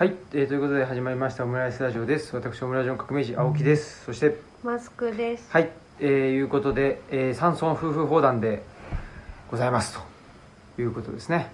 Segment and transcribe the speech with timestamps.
[0.00, 2.34] はい、えーということで始まりましたオムライスラジオです。
[2.34, 4.02] 私オムラジオの革命児青木です。
[4.06, 5.46] そしてマスクです。
[5.50, 8.62] はい、えー、いうことで、えー、山村夫婦砲弾で
[9.50, 10.00] ございます。
[10.74, 11.52] ということですね。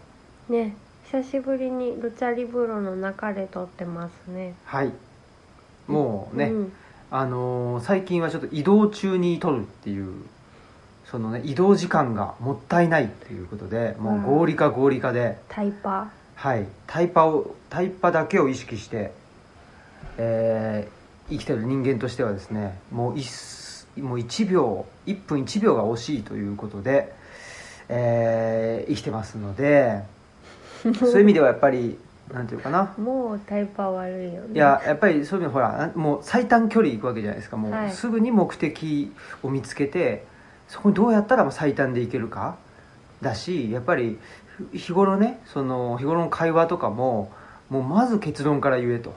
[0.49, 0.77] ね、
[1.11, 4.55] 久しぶりにルチャリブロの中で撮ってますね。
[4.65, 4.93] はい。
[5.89, 6.73] もうね、うん、
[7.11, 10.23] あのー最近はちょっと移動中に撮るっていう
[11.11, 19.13] そのね移動時間がもったいないということでもう合理化合理化で、タイパはい、タイパをタイパだけを意識して、
[20.19, 20.97] えー
[21.29, 23.25] 生きてる人間としてはですねもういっ
[24.01, 27.13] もう1秒1分1秒が惜しいということで、
[27.89, 30.05] えー生きてますので
[31.01, 31.99] そういう意味ではやっぱり
[32.33, 32.95] なんていうかな？
[32.97, 33.01] ー。
[33.01, 34.49] もうタイパ悪いよね。
[34.55, 39.13] いややっぱりそういう意味でほらなもう最短距離行くわけじゃないですかもう、はいすぐに目的
[39.43, 40.25] を見つけて
[40.69, 42.57] そこにどうやったらもう最短で行けるか
[43.21, 47.31] だしやっぱりふ日頃ねその日頃の会話とかも
[47.69, 49.15] もうまず結論から言えと。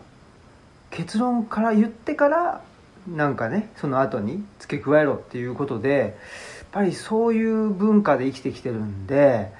[0.91, 2.61] 結論から言ってから
[3.07, 9.51] なんかねその後に付け加えろっていうことでやっぱりそういう文化で生きてきてるんで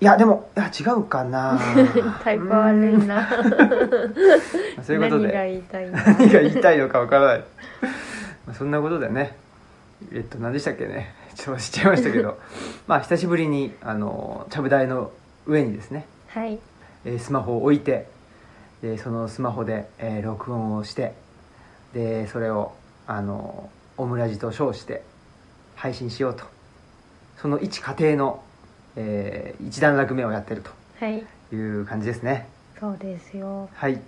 [0.00, 1.58] いやでもいや違うかな。
[2.22, 3.26] タイパ悪いな。
[4.82, 5.28] そういうことで。
[5.28, 5.92] 何が言いたいの？
[5.96, 7.44] 何が言いたいのかわからない。
[8.46, 9.36] まあそんなことでね。
[10.12, 12.38] えっと何でしたっけねちょっと知っちゃいましたけど
[12.86, 15.10] まあ久しぶりにあのちゃぶ台の
[15.46, 16.58] 上にですね、はい。
[17.04, 18.06] えースマホを置いて
[18.82, 21.14] でそのスマホで、えー録音をして
[21.92, 22.72] でそれを
[23.06, 25.02] あのオムラジと称して
[25.76, 26.44] 配信しようと
[27.36, 28.42] その一家庭の、
[28.96, 30.62] えー一段落目をやってる
[30.98, 31.24] はい。
[31.50, 32.48] という感じですね
[32.80, 33.68] そうですよ。
[33.74, 34.00] はい。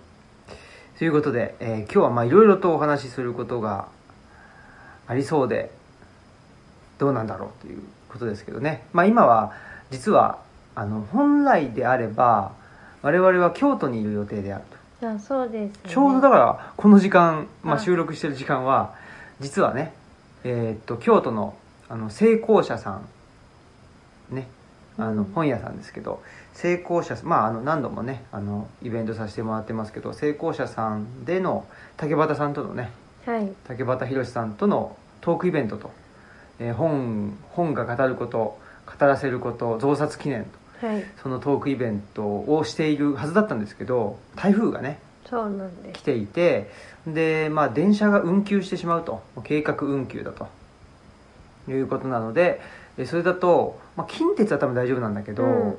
[0.99, 3.89] ということで、えー今日はまあいろいろとお話しすることが
[5.07, 5.71] ありそうで、
[6.99, 8.85] どうなんだろうということですけどね。
[8.93, 9.53] まあ今は、
[9.91, 10.39] 実は、
[10.75, 12.53] あの、本来であれば、
[13.03, 14.65] 我々は京都にいる予定である
[15.01, 15.09] と。
[15.09, 15.91] あ、そうです、ね。
[15.91, 18.95] ちょうどだから、この時間、まあはい収録してる時間は、
[19.41, 19.93] 実はね、
[20.45, 21.55] えーっと、京都の、
[21.89, 23.01] あの、成功者さ
[24.31, 24.49] ん、ね、
[24.99, 26.21] あのうん本屋さんですけど
[26.55, 32.91] 成功者まああの何度もねあのイベントさせてもらってますけど成功者さんでの竹俣さんとのね
[33.27, 33.53] はい。
[33.67, 35.91] 竹俣宏さんとのトークイベントと、
[36.59, 40.45] えー本本が語ること語らせること増刷記念
[40.81, 41.05] とはい。
[41.23, 46.01] そのトークイベントをしているはずだったんですけど台風がねそうなんです。
[46.01, 46.71] 来ていて
[47.07, 50.49] でまあ電車が運休してしまうと計画運休だと
[51.69, 52.61] いうことなので
[52.99, 55.79] えそれだと、まあ、近鉄は多分大丈夫なんだけど、うん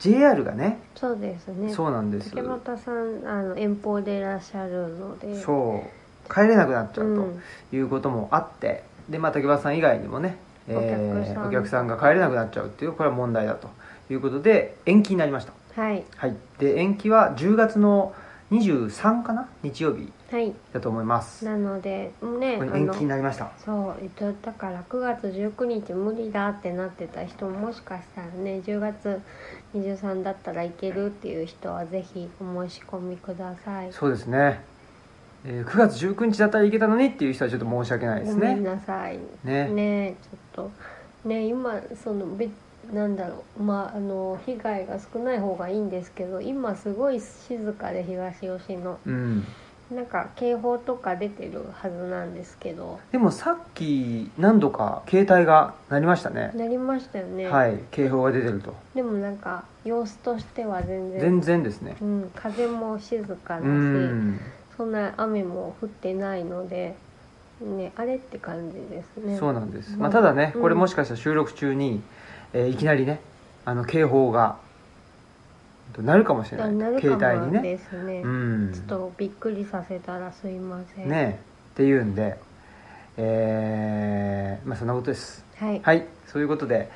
[0.00, 1.72] JR がねそうですね。
[1.72, 5.40] そうなんです竹俣さん、あの遠方でいらっしゃるので。
[5.40, 10.36] そう帰れなくなっちゃううんということもあって、でまあ竹俣さん以外にもね、
[10.68, 11.86] えーお客さん。
[11.86, 13.68] が帰れなくなっちゃうっていうこれは問題だと。
[14.10, 15.52] いうことで延期になりました。
[15.80, 16.04] はい。
[16.16, 16.36] はい。
[16.58, 18.14] で延期は10月の
[18.50, 19.48] 23かな？
[19.62, 20.12] 日曜日。
[20.30, 20.52] はい。
[20.74, 21.44] だと思います。
[21.44, 23.50] なので、ね、延期になりました。
[23.64, 29.22] そうえっとだから9月19日無理だってなってた人ももしかしたらね10月
[29.74, 33.92] 23だったらいけるっていう人はぜひお申し込みください。
[33.92, 34.60] そうですね、
[35.44, 39.18] えー9月19日だったらいけたのにっていう人はちょっと申し訳ないですごめんねなさい。
[39.44, 39.68] ね。
[39.68, 40.70] ねちょっ
[41.22, 41.28] と。
[41.28, 42.48] ね今そのべ
[42.92, 43.62] なんだろう。
[43.62, 48.98] まああの被害が少ない方がいいんですけど今すごい静かで東吉野。
[49.06, 49.46] うん。
[49.94, 52.98] なんか警報とか出てるはずなんですけど。
[53.12, 56.52] でもさっき何度か携帯が鳴りましたね。
[56.54, 58.74] なりましたよね、はい警報が出てると。
[58.94, 61.20] でもなんか様子としては全然。
[61.20, 61.96] 全然ですね。
[62.00, 64.40] うん、風も静かだし、うん
[64.76, 66.96] そんな雨も降ってないので、
[67.60, 69.38] ね、あれって感じですね。
[69.38, 70.62] そうなんです、まあまあ、ただねうん。
[70.62, 72.02] これもしかしたら収録中に、
[72.52, 73.20] えーいきなりね
[73.64, 74.58] あの警報が
[75.96, 77.00] 鳴るかもしれない。
[77.00, 78.72] 携帯にねですね、うん。
[78.74, 81.08] ちょっとびっくりさせたらすいません。
[81.08, 81.40] ね
[81.72, 82.36] っていうんで
[83.16, 85.44] えーまあそんなことです。
[85.56, 86.06] はい、はい。
[86.26, 86.90] そういうことで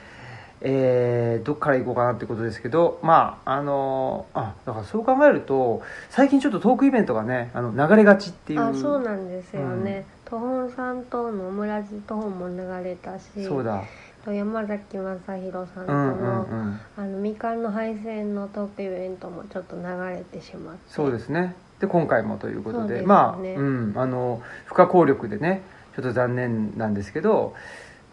[0.60, 8.60] えーどっから行こうかなってことですけどまああのあだからそう考えると最近ちょっとトークイベントがねあの流れがちっていう。
[8.60, 13.84] あそうなんですよね、トホンさんとのオムラジトホンも流れたしそうだ。
[14.24, 16.80] と山崎正弘さんとうんうんの、うん。
[16.96, 20.80] あのみかんの配線のトークイベントもちょっと流れてしまって。
[20.88, 21.54] そうですね。
[21.80, 23.00] で今回もということで。
[23.00, 23.02] ね。
[23.02, 25.62] まあ、うん、あの不可抗力でね
[25.94, 27.54] ちょっと残念なんですけど、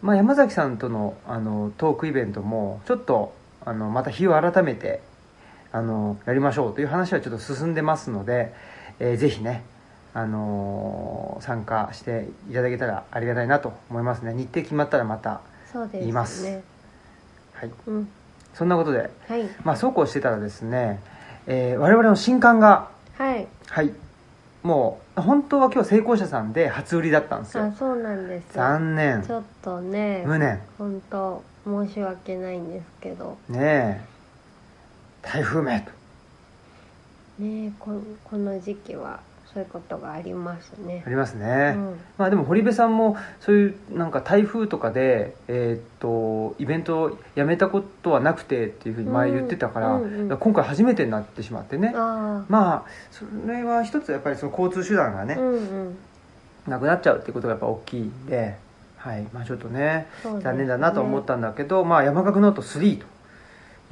[0.02, 3.34] まあ、山崎さんとのあのトークイベントもちょっと
[3.64, 5.00] あのまた日を改めて
[5.72, 8.54] あのやりましょうという話はちょっと進んでますので、
[8.98, 9.64] えーぜひね
[10.14, 14.32] あのー参加していただけたらありがたいなと思いますね。
[14.32, 15.40] 日程決まったらまた
[15.92, 16.46] 言います。
[17.54, 17.70] はい。
[17.86, 18.08] うん。
[18.54, 19.48] そんなことではい。
[19.64, 21.00] まあそうこうしてたらですね
[21.46, 22.88] えー我々の新刊が
[23.18, 23.46] はい。
[23.68, 23.92] はい。
[24.62, 27.64] もう本当は今日成功者さんで初売りだったんですよ。
[27.64, 28.54] あそうなんです。
[28.54, 29.22] 残念。
[29.22, 30.60] ちょっとね無念。
[30.76, 33.38] 本当申し訳ないんですけど。
[33.48, 34.00] ねえ。
[35.22, 35.90] 台風めと。
[37.42, 37.92] ねこ
[38.24, 39.20] この時期は
[39.56, 41.02] そういうことがありますね。
[41.06, 42.00] ありますね、うん。
[42.18, 50.36] まあでも堀部さんもそういうなんか台風とかでえーっとイベントをやめたことはなくてっていうふうに前言ってたから,、うんうんうん。
[50.36, 51.94] 今回初めてになってしまってね。
[51.96, 55.96] あまあそれは一つやっぱりその交通手段がね、あうんうん。
[56.68, 58.56] なくなっちゃうっていうことがやっぱ大きいんで、
[58.98, 59.26] はい。
[59.32, 60.06] まあ、ちょっとねね。
[60.42, 63.06] 残念だなと思ったんだけど、まあ、山岳ノート3と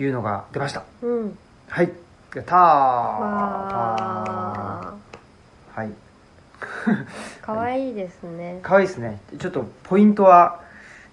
[0.03, 0.83] いうのが出ました。
[1.01, 1.39] うん。
[1.69, 1.91] はい。
[2.35, 2.59] やったー。
[2.59, 4.95] わ
[5.75, 5.89] はい。
[5.89, 8.61] ーかわいいですね。
[8.63, 9.19] 可愛いですね。
[9.39, 10.61] ちょっとポイントは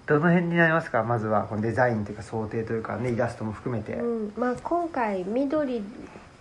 [0.06, 1.02] どの辺になりますか？
[1.02, 4.32] まずはこのデザインというか想定というかねイラストも含めて、うん。
[4.36, 5.82] まあ、今回緑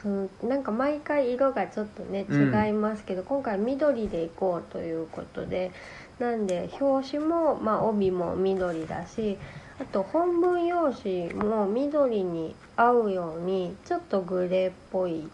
[0.04, 2.54] うんなんか毎回色がちょっとねうん。
[2.54, 5.72] 違いますけど、今回緑でいこうということで
[6.20, 9.40] なんで表紙も、まあ、帯も緑だし
[9.80, 15.28] あと本文用紙も緑に合うようにちょっとグレーっぽい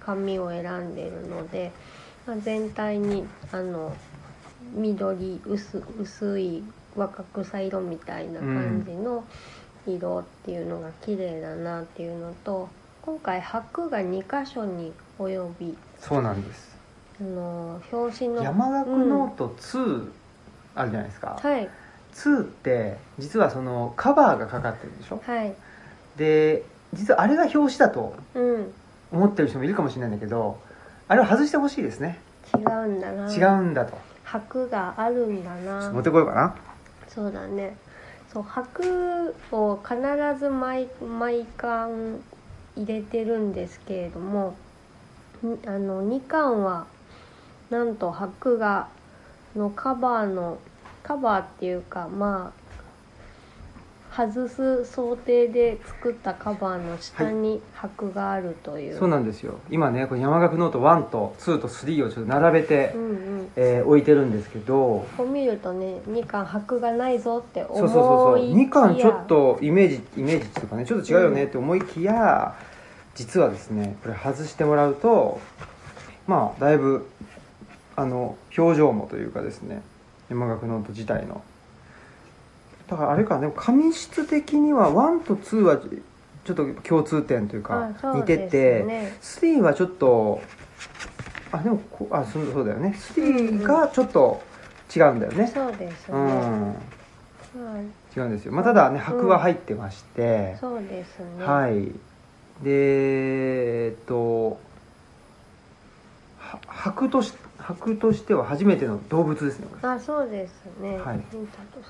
[0.00, 1.72] 紙を選んでるので、
[2.30, 3.92] まあ、全体にあの
[4.72, 6.62] 緑薄薄い
[6.94, 9.24] 若草色みたいな感じの
[9.84, 12.68] 色っていうのが綺麗だなっていうのと
[13.02, 16.76] 今回箔が2箇所に及びそうなんです。
[17.20, 20.08] あの表紙の山岳ノート2
[20.76, 21.68] あるじゃないですか、はい。
[22.14, 25.20] 2って実はそのカバーがかかってるでしょ？
[25.26, 25.52] はい。
[26.16, 26.62] で
[26.92, 28.72] 実はあれが表紙だとうん。
[29.10, 30.60] 思ってる人もいるかもしれないんだけど
[31.10, 32.20] あれを外してほしいですね。
[32.54, 33.34] 違うんだな。
[33.34, 33.98] 違うんだと。
[34.22, 35.90] 箔があるんだな。
[35.90, 36.54] 持ってこようかな。
[37.08, 37.76] そうだね。
[38.32, 39.96] そう箔を必
[40.38, 42.20] ず毎毎巻
[42.76, 44.54] 入れてるんですけれども
[45.42, 46.86] にあの2巻は
[47.70, 48.86] なんと箔が
[49.56, 50.58] のカバーの
[51.02, 52.59] カバーっていうかまあ
[54.16, 59.60] 外す想定で作ったカバーの下に箔があるという、そうなんですよ。
[59.70, 63.50] 今ねこの山岳ノート1と2と3をちょっと並べて、うんうん。
[63.56, 65.06] えー置いてるんですけど。
[65.16, 68.56] こう見るとね2巻箔がないぞって思いそうそうそうそう。
[68.56, 72.56] 2巻ちょっやとイメージイメージっていうかねちょっと違うよねって思いきや、
[73.14, 75.40] 実はですねこれ外してもらうと
[76.26, 77.08] まあだいぶ
[77.96, 79.82] あの表情もというかですね
[80.28, 81.42] 山岳ノート自体の
[82.90, 90.40] だからあれかでも紙質的には1と2はちょっと共通点というか似てて、ね3はちょっと
[91.52, 92.96] あでもこあそうそうだよね。
[93.14, 94.42] 3がちょっと
[94.94, 95.46] 違うんだよね。
[95.46, 96.68] そうですね、うん。
[96.72, 96.76] はい
[98.16, 101.44] 違うんですよ、まあ、ただね箔は入ってまして、そうですね。
[101.44, 101.92] はい。
[102.64, 104.58] でえっと
[106.50, 110.98] は箔とし箔としては初めての動物ですねあ、そうですね。
[110.98, 111.20] はい。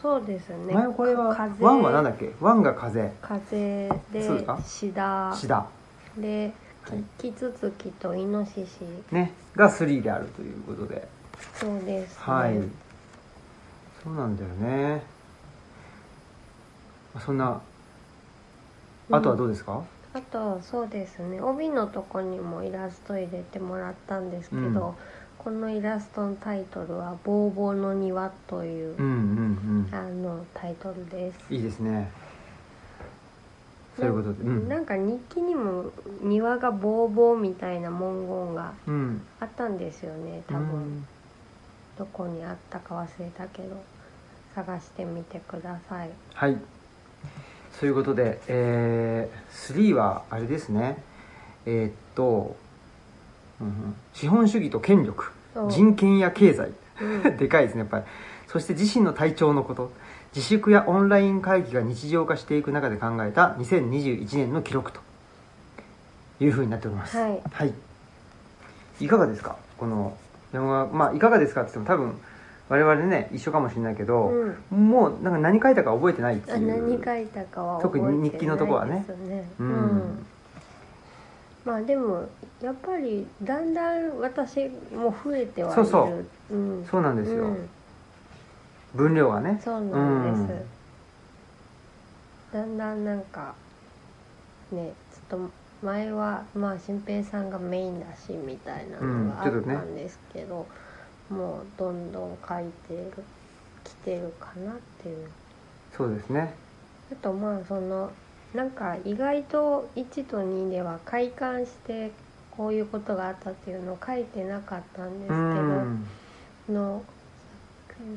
[0.03, 0.75] そうですね。
[0.75, 1.65] 前これは風。
[1.65, 2.33] ワンは何だっけ？
[2.41, 3.13] ワンが風。
[3.23, 4.23] 風で
[4.67, 5.33] シダ。
[5.35, 5.67] シダ、
[6.17, 6.53] で
[6.83, 7.05] はい。
[7.19, 8.85] キツツキとイノシシ。
[9.15, 11.09] ね、が3であるということで。
[11.55, 12.17] そうです、ね。
[12.19, 12.55] はい。
[14.03, 15.03] そうなんだよね。
[17.15, 17.61] まあそんな
[19.13, 19.83] あとはどうですか、
[20.13, 21.41] あとそうですね。
[21.41, 24.73] 帯のとこにもイラスト入れてもらったんですけど、うん。
[25.39, 31.39] このイラストのタイトルは「ボーボーの庭」という、うんうんあのタイトルです。
[31.51, 32.11] うんいいですね。
[33.97, 34.43] そういうことで。
[34.43, 34.69] うん。
[34.69, 35.91] なんか日記にも
[36.23, 39.23] 「庭がボーボー」みたいな文言がうん。
[39.41, 40.43] あったんですよね。
[40.49, 41.07] 多分、うん。
[41.97, 43.77] どこにあったか忘れたけど。
[44.55, 46.11] 探してみてください。
[46.35, 46.57] はい
[47.79, 51.03] そういうことで、えー、3はあれですね。
[51.67, 52.57] えーっと、
[53.61, 53.95] うんうん。
[54.15, 55.31] 資本主義と権力。
[55.69, 56.71] 人権や経済。
[57.01, 57.37] うん。
[57.37, 58.05] でかいですねやっぱり。
[58.49, 59.93] そして自身の体調のこと。
[60.35, 65.01] 自粛やオンライン会議が日常化していく中で考えた2021年の記録と。
[66.41, 67.19] いうふうになっております。
[67.19, 67.41] はい。
[67.53, 67.75] はい、
[69.01, 69.57] いかがですか？
[69.77, 70.17] この
[70.53, 72.19] 山川まあいかがですかって言っても多分
[72.71, 74.89] 我々ね一緒かもしれないけど、うん。
[74.91, 76.69] もうなんか何書いたか覚えてないってあいう。
[76.69, 79.05] 何書いたかは覚特えてないに日記のとこはね。
[79.09, 79.71] ですねううん。
[79.71, 80.27] ん
[81.65, 82.29] まあでも
[82.63, 85.85] やっぱりだんだん私も増えてはいる。
[85.85, 86.09] そうそ
[86.53, 86.55] う。
[86.55, 86.85] うん。
[86.87, 87.69] そうなんですよ、うん。
[88.95, 89.61] 分量がね。
[89.65, 90.43] そうなんです、
[92.55, 92.63] うん。
[92.63, 93.55] だんだんなんか
[94.71, 94.93] ね
[95.29, 95.51] ちょっと
[95.83, 100.69] 前はまあ新平さんがメインだしみたいなのがあったんですけど、
[101.31, 103.25] もうどんどん書いてる
[103.85, 105.29] 来てるかなっていう。
[105.97, 106.55] そうですね。
[107.13, 108.11] あとまあその
[108.55, 112.11] なんか意外と1と2では快感して
[112.51, 116.07] こういうことがあったっていうのを書いてなかったんですけど、うん。
[116.69, 117.03] の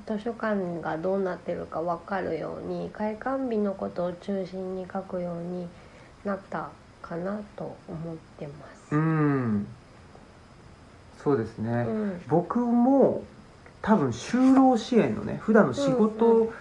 [0.08, 5.68] 図書館がどうなってるか分かるように開館日のことを中心に書くように
[6.24, 6.70] なった
[7.02, 8.54] かなと思ってま
[8.90, 8.96] す。
[8.96, 9.68] うん
[11.24, 12.22] そうですね、うん。
[12.28, 13.24] 僕も
[13.82, 16.52] 多分就労支援のね普段の仕事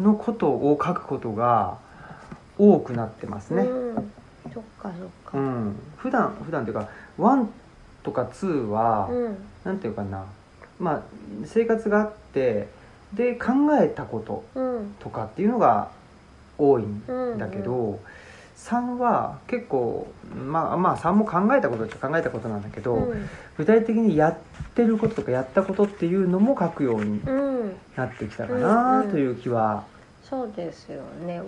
[0.00, 1.78] のことを書くことが
[2.58, 4.12] 多くなってますね、うん、
[4.52, 5.38] そっかそっか。
[5.38, 7.46] うん、普段普段というか1
[8.04, 9.36] とか2は、うん。
[9.64, 10.24] なんていうかな。
[10.78, 11.02] まあ
[11.44, 12.68] 生活があって
[13.12, 14.94] で考えたことうん。
[15.00, 15.90] とかっていうのが
[16.58, 17.98] 多いんうんだけど、
[18.56, 23.28] 3は結構まあまあ3も考えたことっちゃ考えたことなんだけど、うん。
[23.58, 24.36] 具体的にやっ
[24.74, 29.84] てることとかやったことっていうのも書くようにうん、なってきたかなという気は、
[30.24, 31.42] そうですよね。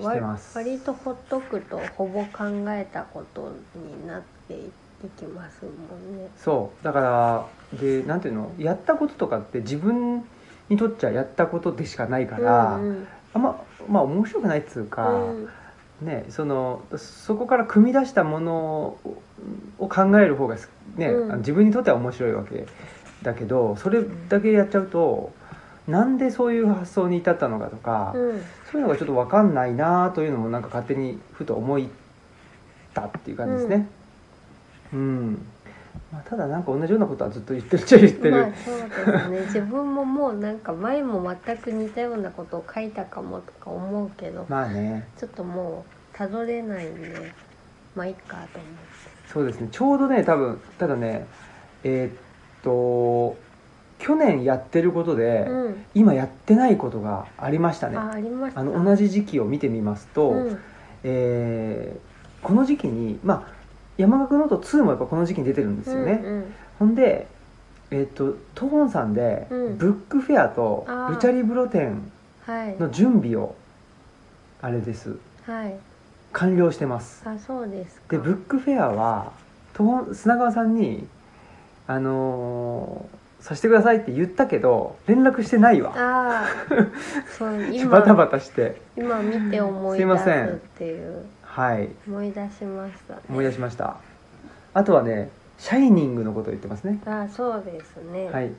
[0.54, 4.70] 割とほっとくとほぼ考えたことになってい
[5.18, 6.28] きますもんね。
[6.36, 6.84] そう。
[6.84, 7.46] だから
[7.80, 8.52] でなんていうの？
[8.58, 10.24] やったこととかって自分
[10.68, 13.08] にとっちゃやったことでしかないから、うんうん。
[13.32, 15.48] あんままあ面白くないっつうか、うん
[16.00, 19.22] ね、そのそこから組み出したものを
[19.78, 21.38] を考える方がす、ねうん。
[21.38, 22.66] 自分にとっては面白いわけ
[23.22, 25.32] だけどそれだけやっちゃうと
[25.86, 28.42] なんでそういう発想に至ったのかとか、うん。
[28.70, 31.80] そういうのがちょっと分かんないなというのもなんか勝手にふと思っ
[32.94, 33.88] たっていう感じですね。
[34.92, 35.46] うん
[36.12, 39.40] まあ、ただなんか同じようなことはずっと言ってるっちゃ言ってる、 まあそうですね。
[39.40, 45.06] 自分ももうなんか前も全く似たようなことを書いたかもとか思うけどまあね。
[45.18, 45.84] ちょっとも
[46.14, 47.32] うたどれないんで
[47.94, 48.48] まあいっかと思って。
[49.26, 49.68] そうですね。
[49.70, 51.26] ちょうどね多分ただね
[51.84, 52.12] えーっ
[52.62, 53.36] と
[53.98, 55.84] 去年やってることで、うん。
[55.94, 57.98] 今やってないことがありましたね。
[57.98, 58.60] あありました。
[58.60, 60.58] あの同じ時期を見てみますと、うん。
[61.04, 62.08] えー
[62.40, 63.57] この時期にまあ
[63.98, 67.26] 山學ノート2もやっぱこの時期に出てるんですよね、うんほんで
[67.90, 69.78] えーっととほんさんで、うん。
[69.78, 72.10] ブックフェアとルチャリブロ展
[72.46, 72.76] はい。
[72.78, 73.54] の準備を
[74.62, 75.16] あれです。
[75.46, 75.74] はい。
[76.32, 77.22] 完了してます。
[77.26, 78.02] あそうですか。
[78.10, 79.32] でブックフェアは
[80.12, 81.06] 砂川さんに
[81.86, 85.92] あのーさせてくださいって言ったけど連絡してないわ。
[85.96, 88.80] ああ バタバタして。
[88.96, 91.24] 今見て思いすいません出すっていう
[91.58, 91.88] はい。
[92.06, 93.20] 思い出しましたね。
[93.28, 93.96] 思い出しました。
[94.74, 97.00] あとはね「シャイニング」のことを言ってますね。
[97.04, 98.30] ああそうですね。
[98.30, 98.52] はい。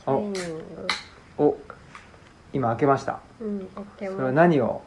[0.00, 0.64] シャイニング。
[1.36, 1.58] お
[2.54, 3.20] 今開けました。
[3.38, 4.80] うんオッケーそれはも何を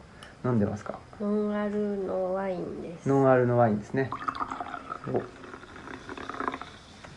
[0.44, 0.98] 飲んでますか？
[1.20, 3.08] ノンアルのワインです。
[3.08, 4.10] ノンアルのワインですね。
[5.14, 5.22] お。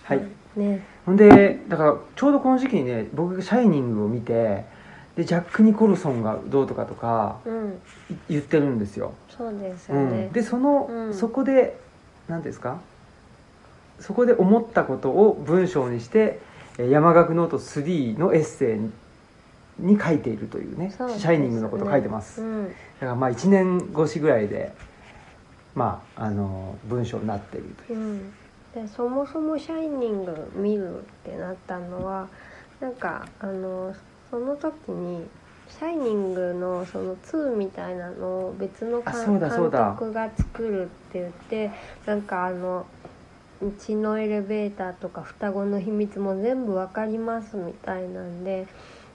[0.03, 0.21] はい、
[0.55, 0.85] ね。
[1.07, 4.63] ほんでだからちょうどこの時期にね僕が「シャイニング」を見て
[5.15, 7.37] でジャック・ニコルソンがどうとかとか
[8.29, 10.27] 言ってるんですよ、そうですうよね。
[10.27, 11.13] ん、でその、うん。
[11.13, 11.77] そこで
[12.27, 12.79] 何ですか？
[13.99, 16.39] そこで思ったことを文章にして
[16.77, 18.91] えー山學ノート3のエッセイに
[19.77, 21.19] に書いているというねそうね。
[21.19, 22.67] シャイニングのこと書いてます、うん。
[22.67, 24.73] だからまあ1年越しぐらいで
[25.75, 27.99] まああの文章になっているという。
[27.99, 28.33] うん、
[28.73, 32.27] でそもそも「シャイニング」見るってなったのは
[32.79, 33.93] なんかあの
[34.29, 35.27] その時に
[35.77, 41.71] 「シャイニングの」その2みたいなのを別のあ監督が作るって言って
[42.05, 42.85] なんかあの
[43.79, 48.67] 「血のエレベーター」とか「双子の秘密」も全部わかりますみたいなんで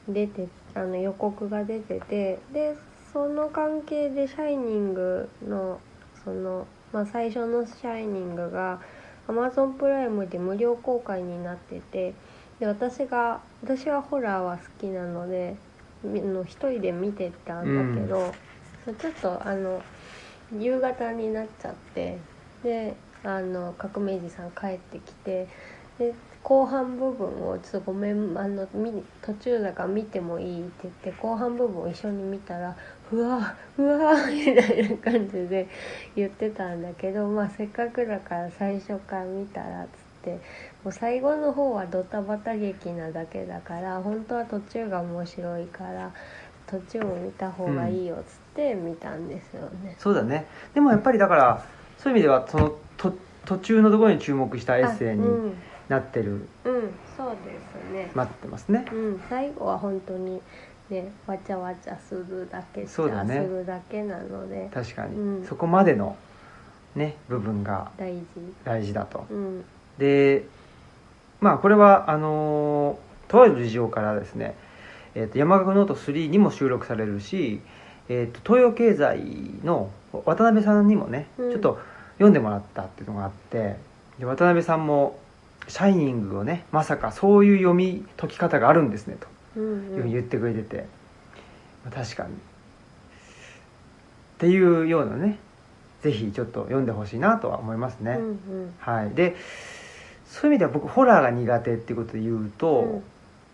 [0.08, 2.76] 出てあの予告が出ててで
[3.12, 5.80] その関係で「シャイニングの」
[6.24, 8.80] その、まあ、最初の「シャイニング」が
[9.28, 12.14] Amazon プライムで無料公開になってて
[12.58, 15.56] で私が私はホラーは好きなので
[16.04, 18.33] の一人で見てたんだけど、
[18.99, 19.83] ちょっとあの
[20.59, 22.19] 夕方になっちゃって
[22.62, 25.49] であの革命児さん帰ってきて
[25.99, 32.75] で後半部分をちょっとごめんあの見途中だから見てもいいって言って後半部分を一緒に見たら
[33.12, 35.69] うわうわ みたいな感じで
[36.16, 39.90] 言ってたんだけど、まあ、せっかくだから最初から見たらっつっ
[40.23, 40.40] て
[40.84, 46.10] もう最後の方はドタバタ劇なだけだから本当は途中が面白いから
[46.66, 49.96] 途中も見た方がいいよっつって見たんですよね。
[49.99, 50.46] そうだね。
[50.72, 51.64] でもやっぱりだから
[51.99, 53.12] そういう意味ではそのと
[53.44, 55.52] 途中のところに注目したエッセイに
[55.88, 57.58] なってる、うん、そうで
[57.88, 58.10] すね。
[58.14, 58.87] 待ってますね。
[58.92, 60.40] うん、最後は本当に
[60.88, 63.42] ねわちゃわちゃするだけそうだね。
[63.42, 64.70] するだけなので。
[64.72, 65.46] 確かに、うん。
[65.46, 66.16] そこまでの
[66.94, 68.25] ね部分が大事。
[68.64, 69.26] 大事だと。
[69.28, 69.64] うん。
[69.99, 70.44] で
[71.40, 74.56] まあこれはあのーとある事情からですね、
[75.14, 77.61] えーと山學ノート3にも収録されるし、
[78.09, 79.20] えー、と東洋経済
[79.64, 81.50] の渡辺さんにもね、うん。
[81.50, 81.78] ちょっと
[82.14, 83.76] 読んでもらったっていうのがあって
[84.18, 85.18] で渡辺さんも
[85.68, 89.94] 「シャイニング」をねまさかそういう読み解き方があるんですねとうん。
[89.94, 90.87] いうふうに言ってくれてて、
[91.85, 92.30] まあ確かに。
[92.30, 92.32] っ
[94.38, 95.38] ていうようなね
[96.02, 98.75] ぜひちょっと読んでほしいなとは思いますね、うんうん。
[98.80, 99.11] はい。
[99.11, 99.37] で
[100.30, 103.02] そういう意味では僕ホラーが苦手っていうことで言うと、うん。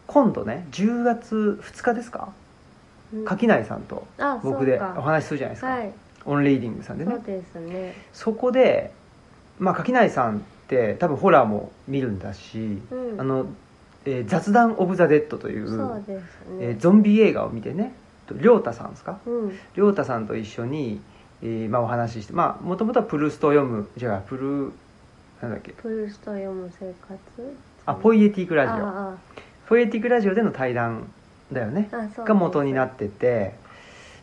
[0.07, 2.29] 今度ね10月2日ですか？
[3.13, 3.25] うん。
[3.25, 5.93] 柿内さんとあ僕でお話しするじゃないですか、はい。
[6.27, 7.13] ON READINGさんでね。
[7.15, 7.95] そうですね。
[8.13, 8.93] そこで
[9.59, 13.21] まあ柿内さんって多分ホラーも見るんだし、うん。
[13.21, 13.47] あの、
[14.05, 16.19] えー雑談オブ・ザ・デッド」というね。
[16.61, 17.95] えーゾンビ映画を見てね
[18.41, 19.19] 亮太さんですか？
[19.27, 19.59] うん。
[19.75, 21.01] 亮太さんと一緒に、
[21.43, 24.73] えーまあ、お話ししてまあもともとはプルーストを読むじゃあプル
[25.43, 25.73] なんだっけ？
[25.73, 27.57] プルースト読む生活？
[27.87, 28.87] あポイエティックラジオ。
[28.87, 29.17] あ
[29.67, 31.11] ポイエティックラジオでの対談
[31.53, 31.89] だよね。
[31.91, 33.55] が元になっってて。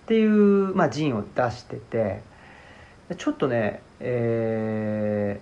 [0.04, 2.22] っていう、まあ、ジンを出してて。
[3.18, 5.40] ちょっとねえ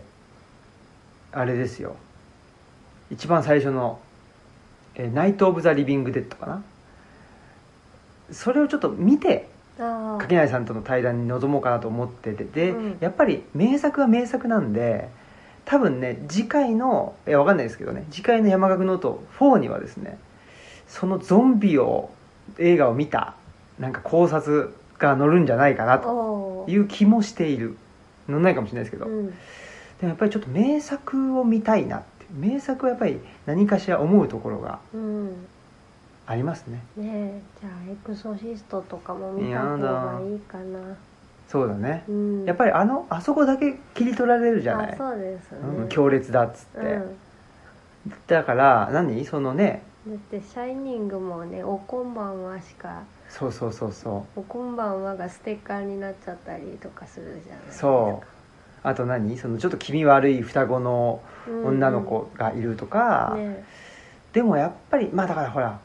[1.33, 1.95] ーあれですよ。
[3.09, 3.99] 一番最初の
[4.95, 6.63] 「えーナイト・オブ・ザ・リビング・デッド」かな？
[8.31, 9.47] それをちょっと見て
[9.79, 10.21] ああ。
[10.21, 12.43] 垣内さんとの対談に臨もうかなと思ってて。
[12.43, 12.97] で、うん。
[12.99, 15.09] やっぱり名作は名作なんで
[15.65, 20.17] 多分ね次回のいやわかんないですけどね次回の山學ノート4にはですね
[20.87, 22.09] そのゾンビを
[22.57, 23.35] 映画を見た
[23.79, 27.77] なんか考察が載るんじゃないかなという気もしている。
[28.27, 29.27] 載んないかもしれないですけど、うん。
[29.27, 29.33] で
[30.03, 35.47] もやっぱりちょっと名作を見たいなって名作はやっぱり何かしら思うところがうん。
[36.27, 36.83] ありますね。
[36.95, 37.41] ねえ。
[37.61, 40.79] じゃあエクソシストとかも見た方がいいかな
[41.51, 42.05] そうだね。
[42.07, 42.45] うん。
[42.45, 44.93] やっぱりあのあそこだけ切り取られるじゃない？
[44.93, 45.51] あそうです。
[45.51, 47.17] ね、うん、強烈だっつって、うん。
[48.27, 49.25] だから何？
[49.25, 58.27] そのねだって「シャイニング」もね「おこんばんは」しかそうそうそうそ「おこんばんは」がステッカーになっちゃったりとかするじゃないそう。
[58.83, 59.37] あと何？
[59.37, 61.65] そのちょっと気味悪い双子のうん。
[61.65, 63.63] 女の子がいるとか、ね。
[64.33, 65.79] でもやっぱりまあだからほら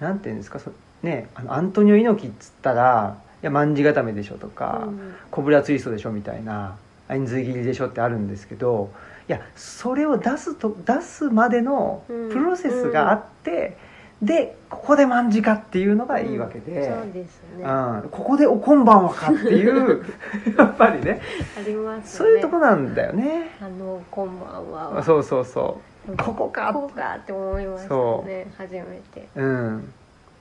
[0.00, 0.58] なんていうんですか？
[0.58, 5.14] そねあのアントニオ猪木っつったらいや卍固めでしょとか、うん。
[5.30, 6.76] コブラツイストでしょみたいな
[7.08, 8.90] 円髄切りでしょってあるんですけど
[9.28, 12.30] いやそれを出すと出すまでのうん。
[12.30, 13.76] プロセスがあって、
[14.22, 17.64] でここで卍かっていうのがいいわけで、そうですね。
[17.64, 20.04] うん、ここでおこんばんはかっていう
[20.56, 21.20] やっぱりね。
[21.58, 23.50] ありますそういうとこなんだよね。
[23.60, 24.90] あの「こんばんは。
[24.90, 25.80] は」そうそうそ
[26.16, 27.94] ここかここかって思いました
[28.26, 28.80] ね初め
[29.12, 29.28] て。
[29.34, 29.78] ううん。
[29.78, 29.82] っ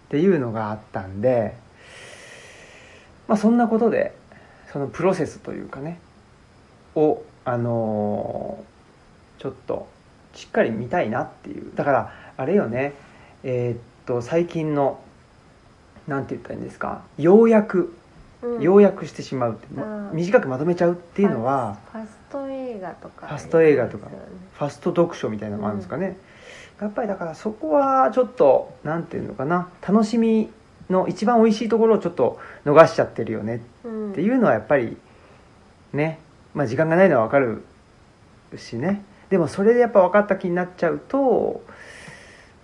[0.10, 1.56] ていうのがあったんで
[3.32, 4.14] まあそんなことで
[4.74, 6.00] そのプロセスというかね
[6.96, 9.88] をあのーちょっと
[10.36, 11.72] しっかり見たいなっていう。
[11.76, 12.94] だからあれよね。
[13.44, 15.00] えーっと最近の
[16.08, 17.04] なんて言ったらいいんですか？
[17.18, 17.94] 要約。
[18.42, 18.62] うん。
[18.62, 24.08] 要約してしまうって、まうん短くまとめちゃうっていうのはファスト映画とかファスト映画とか。
[24.60, 26.18] ファスト読書みたいなのもあるんですかね、
[26.80, 29.70] やっぱりだからそこはちょっとなんていうのかな。
[29.82, 30.52] 楽しみ
[30.92, 33.62] の一番美味しいところをちょっと逃しちゃってるよね。
[33.84, 34.12] うん。
[34.12, 34.98] っていうのはやっぱり
[35.94, 36.20] ね
[36.54, 37.64] まあ時間がないのは分かる
[38.58, 39.04] しね。
[39.30, 41.64] でもそれでやっぱ分かった気になっちゃうと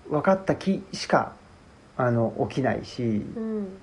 [0.10, 1.34] 分かった気しか
[1.96, 3.04] あの起きないし。
[3.04, 3.78] うん。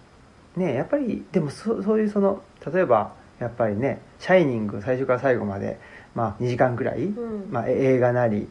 [0.57, 2.41] ねやっぱりでもそそういうその
[2.73, 5.81] 例えばやっぱりね「シャイニング」最初から最後まで、
[6.15, 7.49] まあ、2時間くらい、うん。
[7.51, 8.49] まあ、え映画なり、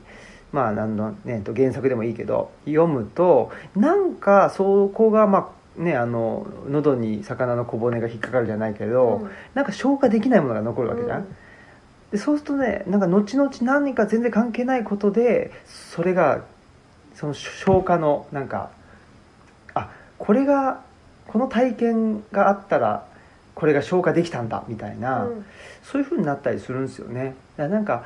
[0.51, 9.31] まあ何のね、と原作でもいいけど読むとなんかそこがまあねあの喉に魚の小骨が引っかかるじゃないけど、うん。
[9.53, 11.35] なんか消化できないものが残るわけじゃん、うん
[12.13, 16.43] でそうするとねなんか後々何か全然関係ないことでそれが
[17.15, 18.69] その消化のなんか
[19.73, 20.83] あこれが
[21.27, 23.07] この体験があったら
[23.55, 25.45] これが消化できたんだみたいな、うん。
[25.81, 27.35] そういう風になったりするんですよね。
[27.57, 28.05] だからなんか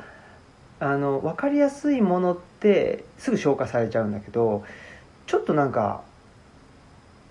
[0.80, 4.64] あの分かりやすいものってすぐ消化されちゃうんだけど
[5.26, 6.07] ちょっとなんかん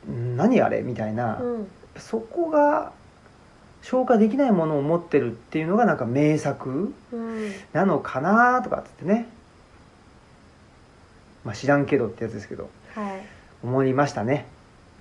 [0.07, 0.81] 何あれ？
[0.81, 1.67] みたいな、うん。
[1.97, 2.91] そこが
[3.81, 7.51] 消化できないものを持ってるっていうのがなんか名作うん。
[7.73, 9.27] なのかなとかっつってね。
[11.43, 12.69] まあ知らんけどってやつですけど。
[12.93, 13.21] はい。
[13.63, 14.45] 思いましたね。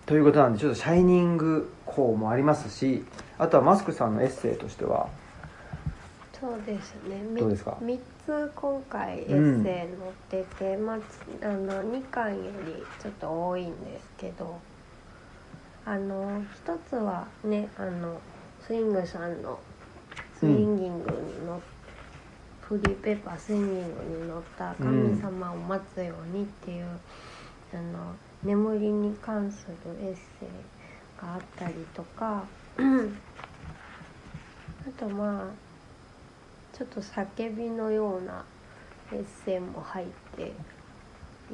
[0.07, 3.05] ということなんでちょっと「シャイニング」項もありますし
[3.38, 5.09] あとはマスクさんのエッセイとしては。
[6.40, 7.21] そうですね。
[7.33, 9.73] みどうですか？3つ今回エッセイ
[10.31, 10.97] 載ってて、まあ、
[11.42, 14.59] あの2巻よりちょっと多いんですけど
[15.87, 18.20] あの一つはねあの
[18.66, 19.59] スイングさんの
[20.38, 21.61] スインギングに乗っ
[22.68, 26.87] フリーペーパースインギングに乗った「神様を待つように」っていう、
[27.72, 30.49] あの眠りに関するエッセイ
[31.22, 32.42] があったりとか
[32.77, 32.81] あ
[34.99, 35.44] とまあ
[36.77, 38.44] ちょっと叫びのような
[39.12, 40.53] エッセンも入って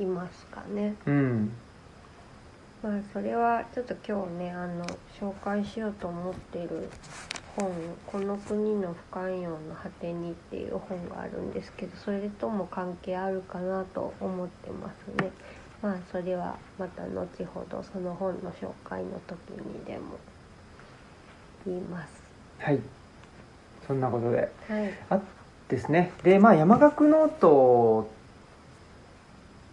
[0.01, 0.95] いますかね。
[1.05, 1.53] うん
[2.83, 4.85] まあそれはちょっと今日ねあの
[5.21, 6.89] 紹介しようと思っている
[7.57, 7.71] 本
[8.07, 15.31] 「この国の不寛容の果てに」っていう本があるんですけどそれとも関係あるかなと思ってますね。
[15.81, 20.17] まあそれはまた後ほどその本の紹介の時にでも
[21.65, 22.23] 言います。
[22.59, 22.81] はい。
[23.87, 24.51] そんなことで。
[24.69, 24.93] はい。
[25.11, 25.21] あ
[25.69, 26.13] ですね。
[26.25, 28.11] でまあ山岳ノートを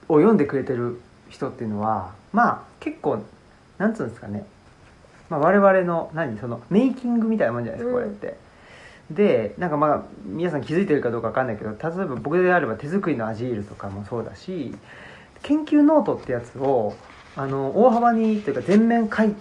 [0.07, 3.23] 読んでくれてる人っていうのはまあ結構
[3.77, 4.45] なんつうんですかね、
[5.29, 6.37] まあ、我々の何？
[6.37, 8.37] そのメイキングみたいなもんじゃないですかこれって、
[9.09, 14.75] でなんかまあ皆さん気づいてるかどうかわかんないけど例えば僕であれば手作りのアジールとかもそうだし
[15.43, 16.95] 研究ノートってやつを
[17.35, 19.35] あの大幅にというか全面改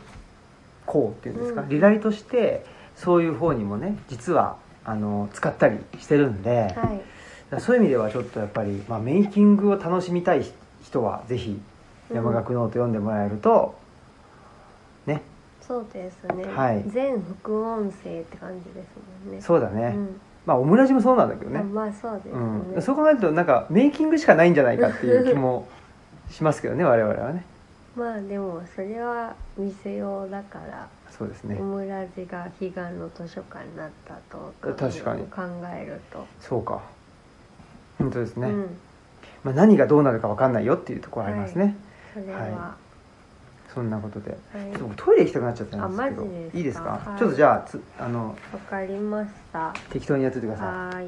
[0.86, 1.68] 稿っていうんですか、うん。
[1.68, 6.92] リライトしてそういう方にもね実はあの使ったりしてるんで、は
[7.56, 7.60] い。
[7.60, 10.44] そういう意味ではちょっとやっぱり、まあ、メイキングを楽しみたい
[10.82, 11.58] 人はぜひ
[12.12, 13.74] 山岳ノート読んでもらえると、
[15.06, 15.22] ね。
[15.60, 16.84] そうですね、はい。
[16.88, 18.88] 全副音声って感じです
[19.26, 19.40] もんね。
[19.40, 20.20] そうだね、うん。
[20.46, 21.60] まあオムラジもそうなんだけどね。
[21.60, 25.68] あ、まあそうですね、うん、そう考えるとなんかメイキングしかないんじゃないかっていう気も
[26.30, 27.44] しますけどね我々はね。
[27.96, 31.56] まあでもそれは見せようだからそうですね。
[31.60, 35.24] オムラジが悲願の図書館になったと確かに。
[35.26, 35.42] 考
[35.74, 36.80] えると、そうか。
[37.98, 38.76] 本当ですね、うん。
[39.42, 41.76] まあ、何がどうなるか分かんないよっていうところありますね、
[42.14, 42.76] それは、は
[43.74, 44.30] そんなことで。
[44.30, 44.38] はい。
[44.62, 46.22] ちょっと僕トイレ行きたくなっちゃったんですけど。
[46.22, 46.58] あマジですか？
[46.58, 47.18] いいですか、はい。
[47.18, 49.74] ちょっとじゃあつあのわかりました。
[49.90, 51.06] 適当にやっといてください。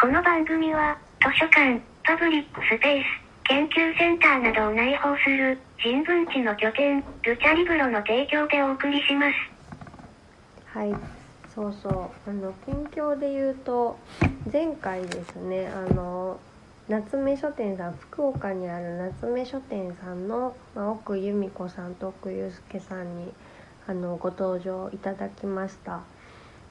[0.00, 3.04] この番組は図書館、パブリックスペース、
[3.44, 10.78] 研究センターなどを内包する人文地の拠点、ルチャリブロの提供でお送りします。
[10.78, 10.94] はい。
[11.54, 12.30] そうそう。
[12.30, 13.98] あの近況で言うと
[14.50, 16.40] 前回ですねあの
[16.88, 23.32] 夏目書店さん福岡にある夏目書店さんの、まあ、奥由美子さんと奥祐介さんに
[23.86, 26.00] あのご登場いただきました。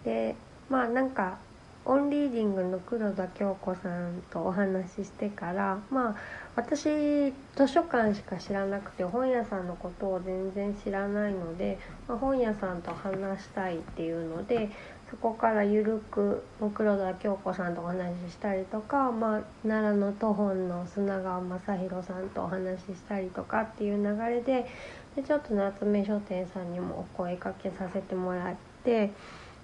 [0.03, 0.35] で
[0.69, 1.37] まあなんか
[1.83, 6.15] オンリーディングの黒田京子さんとお話ししてからまあ
[6.55, 14.69] 私図書館しか知らなくて本屋さんのことを全然知らないので、まあ本屋さんと話したいっていうので
[15.11, 16.41] そこからゆるく
[16.73, 24.65] 黒田京子さんとお話ししたりとか、まあ、奈良の都本の砂川正宏さんとお話ししたりとかっていう流れで
[25.17, 29.11] でちょっと夏目書店さんにもお声かけさせてもらって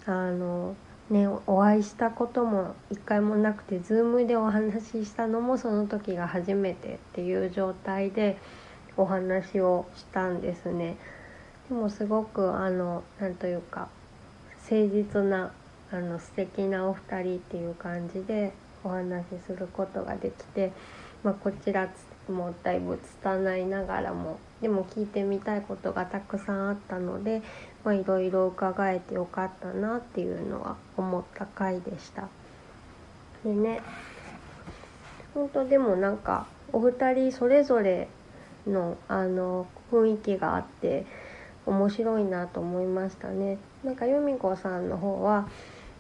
[0.06, 0.76] あの。
[1.10, 8.38] ね、お会いしたことも一回もなくて Zoom でお話ししたのもその時が初めてっていう状態で
[8.98, 10.98] お話をしたんですね
[11.70, 13.88] でもすごくあのなんというか
[14.70, 15.52] 誠実な
[15.92, 18.52] あの素敵なお二人っていう感じで
[18.84, 20.74] お話しすることができて、
[21.24, 21.90] まあ、こちら
[22.30, 27.42] もだいぶ拙いながらもでも聞いてみたいことがたくさんあったので
[27.86, 32.28] いろいろ伺えてよかったなっていうのは思った回でした。
[33.46, 33.82] でね
[35.34, 38.10] 本当でもなんかお二人それぞれ
[38.66, 41.06] のあの雰囲気があって
[41.68, 43.58] 面白いなと思いましたね。
[43.84, 45.48] なんか由美子さんの方は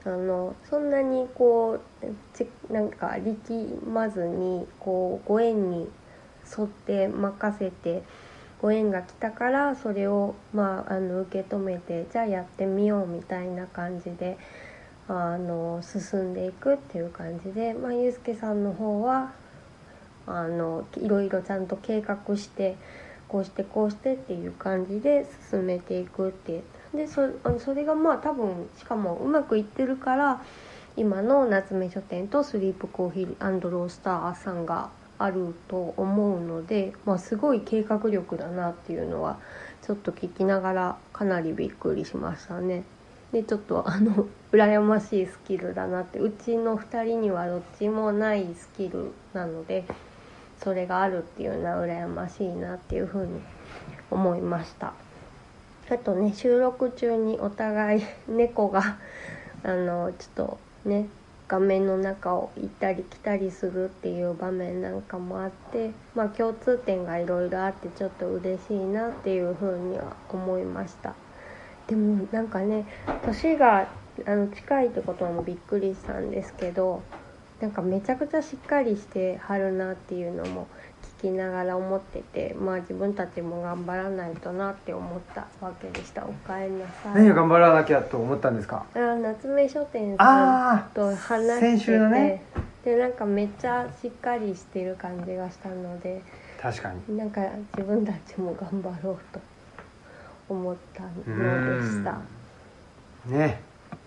[0.05, 5.89] あのそんなにこうちなんか力まずにこうご縁に
[6.57, 8.03] 沿って任せて
[8.61, 14.37] ご縁が来たからそれを、まあ、あの受け止めてじゃあやってみようみたいな感じで
[15.09, 19.33] あの進んでいくっていう感じで、まあ、ゆうすけさんの方は
[20.25, 22.75] あのいろいろちゃんと計画して
[23.27, 26.63] こうしてこうしてっていう感じで進めていくって
[26.93, 30.41] でそあのそれがまあ多分しかもうまくいってるから
[30.95, 39.37] 今の夏目書店とスリープコーヒーロースターさんがあると思うので、まあ、すごい計画力だなっていうのは
[39.81, 42.83] ちょっと聞きながらかなりびっくりしましたね。
[43.31, 49.83] でちょっとあの羨ましいスキルだなってうちの2人にはどっちもないスキルなので
[50.63, 53.39] それがあるっていうのは羨ましいなっていうふうに
[54.11, 54.93] 思いました。
[55.89, 58.97] あとね収録中にお互い 猫が
[59.63, 61.07] あのちょっとね
[61.47, 71.13] 画面の中を行ったり来たりするっていう場面なんかもあってまあ共通点がいろいろあってちょっと嬉しいなっていうふうには思いました。
[71.87, 72.85] でもなんかね
[73.25, 73.87] 年が
[74.25, 77.01] あの近いってこともびっくりしたんですけど
[77.61, 80.67] なんかめちゃくちゃしっかりしてはるなっていうのも
[81.19, 86.23] きながら思っててまあ自分たちも頑張らないとなって思ったわけでした。
[86.23, 87.15] おかえりなさい。
[87.15, 88.85] 何を頑張らなきゃと思ったんですか？
[88.93, 91.59] あ夏目書店さんあと話してて。
[91.59, 92.43] 先週のね。
[92.85, 96.21] でなんかめっちゃしっかりしてる感じがしたので
[96.59, 97.17] あ確かに。
[97.17, 97.41] なんか
[97.75, 99.39] 自分たちも頑張ろうと
[100.49, 102.19] 思ったのでした。
[103.25, 103.59] ね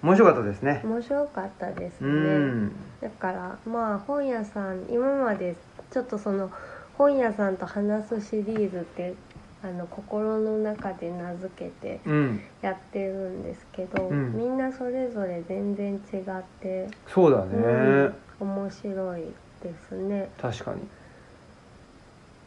[0.03, 0.81] 面白かったですね。
[0.85, 2.73] 面白かったですうねん。
[3.01, 5.57] だからまあ本屋さん今まで
[5.91, 6.51] ちょっとその
[6.97, 9.15] 本屋さんと話すシリーズって
[9.63, 12.41] あの心の中で名付けてうん。
[12.63, 14.37] やってるんですけど、うん。
[14.37, 19.21] みんなそれぞれ全然違ってそうだね、うん面白い
[19.63, 20.31] ですね。
[20.41, 20.81] 確かに。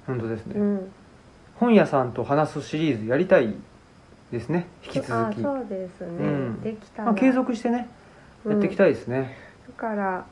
[0.07, 0.91] 本当ですね、うん、
[1.55, 3.53] 本屋さんと話すシリーズやりたい
[4.33, 4.67] ですね。
[4.83, 5.11] 引き続き。
[5.11, 6.61] あそうですね、うん。
[6.61, 7.87] できたら、まあ、継続してね
[8.45, 10.25] やっていきたいですね、だから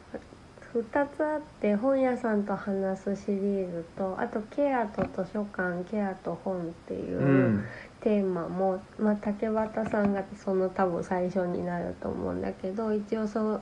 [0.74, 7.66] 2つあって本屋さんと話すシリーズとあとケアと図書館ケアと本っていううん。
[8.02, 13.62] テーマも、まあ、竹俣さんがその多分最初になると思うんだけど一応そう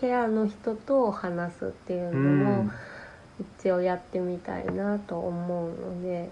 [0.00, 2.72] ケアの人と話すっていううのもん。
[3.60, 6.28] 一応やってみたいなと思うので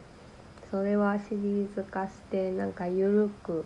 [0.77, 3.65] それはシリーズ化してなんか緩く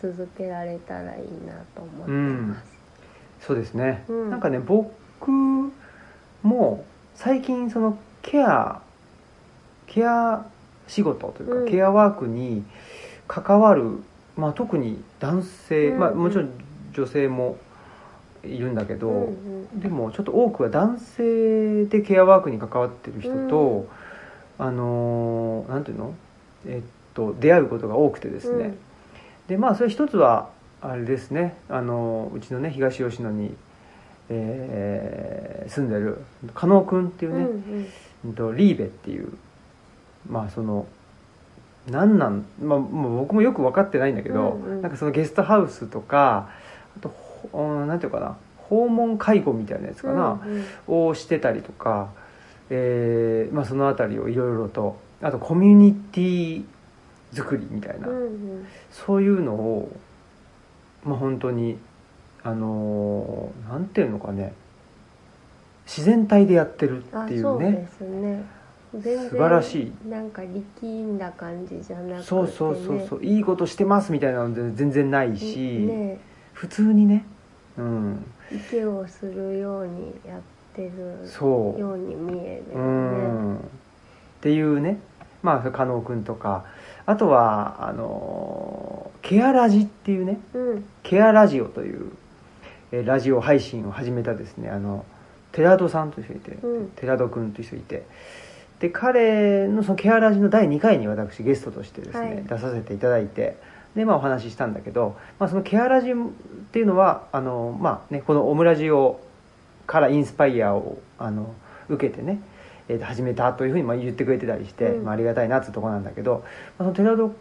[0.00, 2.64] 続けられたらいいなと思ってます。
[3.40, 4.30] そうですね、うん。
[4.30, 4.94] なんかね僕
[6.44, 6.84] も
[7.16, 8.80] 最近そのケア
[9.88, 10.46] ケア
[10.86, 11.68] 仕事というか、うん。
[11.68, 12.62] ケアワークに
[13.26, 13.98] 関わる、
[14.36, 16.50] まあ、特に男性、うんまあ、もちろん
[16.92, 17.58] 女性も
[18.44, 19.80] いるんだけど、うんうん。
[19.80, 23.88] でもちょっと多くは男性でケアワークに関わってる人と、
[24.60, 26.14] あのーなんていうの？
[26.66, 28.74] えっと出会うことが多くてですね、
[29.48, 30.50] でまあそれ一つは
[30.82, 31.56] あれですね。
[31.68, 33.54] あのうちのね東吉野に、
[34.28, 36.18] えー住んでる
[36.54, 37.88] 加納君っていううんね、
[38.24, 38.34] うん。
[38.34, 39.32] とリーベっていう
[40.28, 40.86] まあその
[41.88, 44.82] なんなん、まあ、もう僕もよく分かってないんだけど、うんうん。
[44.82, 46.50] なんかそのゲストハウスとか
[46.98, 48.36] あとほうんなんていうかな？
[48.68, 51.08] 訪問介護みたいなやつかな、うんうん。
[51.08, 52.10] をしてたりとか、
[52.70, 56.64] えーまあ、その辺りをいろいろとあとコミュニティ
[57.32, 58.66] 作りみたいな、うんうん。
[58.90, 59.94] そういうのを
[61.04, 61.78] まあ本当に
[62.42, 64.54] あのーなんていうのかね
[65.84, 68.44] 自然体でやってるあっていそうねすね。
[68.92, 70.08] 素晴らしい。
[70.08, 73.24] なんか力んだ感じじゃなくて、ね、そうそうそうそう。
[73.24, 76.18] いいことしてますみたいなので全然ないし、ね。
[76.52, 77.24] 普通にね。
[77.76, 78.24] うん。
[78.52, 81.80] 息をするようにやってるそう。
[81.80, 82.90] ように見えるうよね。
[83.52, 83.56] ん。
[83.56, 83.60] っ
[84.40, 85.00] ていうね。
[85.42, 86.64] まあ加納君とか。
[87.06, 90.40] あとはあのケアラジっていうね。
[90.54, 90.84] うん。
[91.02, 92.12] ケアラジオという
[92.92, 94.70] えーラジオ配信を始めたですね。
[94.70, 95.04] あの
[95.52, 96.90] 寺戸さんという人いて、うん。
[96.90, 98.06] 寺戸君という人いて。
[98.78, 102.44] で彼のそのケアラジの第2回に私ゲストとしてですね、はい。
[102.44, 103.56] 出させていただいて。
[103.94, 106.14] でまあお話ししたんだけど、まあ、そのケアラジっ
[106.70, 109.20] ていうのはあのまあねこのオムラジオ
[109.90, 111.52] からインスパイアをあの
[111.88, 112.40] 受けてね、
[112.88, 115.04] えーと始めたというふうにまあ言ってくれてたりして、うん。
[115.04, 116.44] まあ、ありがたいなっていうところなんだけど、
[116.78, 117.34] まあ、その寺戸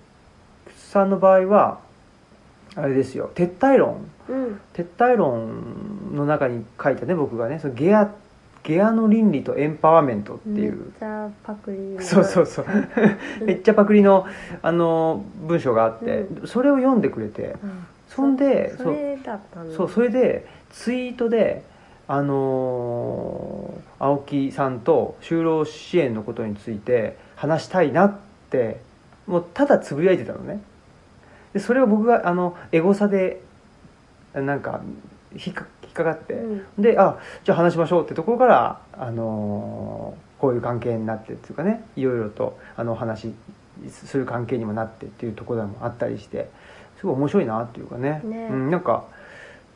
[0.75, 1.79] さんの場合は
[2.75, 4.03] あれですよ撤退論。
[4.27, 4.61] うん。
[4.73, 8.09] 撤退論の中に書いたね僕がねそのゲア
[8.63, 12.65] ゲアの倫理とエンパワーメントっていめっう、ちゃパクリのそうそうそう。
[13.45, 14.25] めっちゃパクリの
[14.63, 17.85] あの文章があって、それを読んでくれてうん。
[18.07, 21.63] そんでそれだったのそうそれでツイートで
[22.09, 28.17] あのー青木さんと就労支援のことについて話したいなっ
[28.49, 28.79] て
[29.27, 30.61] もうただつぶやいてたのね。
[31.53, 33.41] でそれを僕があのエゴサで
[34.33, 34.81] なんか
[35.33, 36.81] 引っか引っかかって、うん。
[36.81, 43.33] であじゃあ話しましょうってところから、あのーこういう関係になってっていうかねいろいろとあのお話し
[43.89, 46.49] する関係にもなってっていうところもあったりして
[46.97, 48.21] すごい面白いなっていうかね。
[48.23, 48.47] ね。
[48.49, 49.03] うん、なんか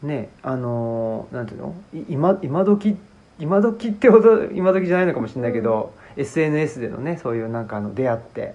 [0.03, 1.75] ねあのーなんていうの？
[1.93, 2.95] い今今時
[3.39, 8.53] 今時ってほど今時じゃないのかもしれないけど、SNS でのねそういうなんかあの出会って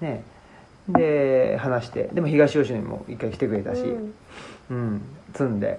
[0.00, 0.22] ね
[0.88, 4.14] で話してでも東吉野にも一回来てくれたし、うん。
[4.70, 5.78] うん、積んで、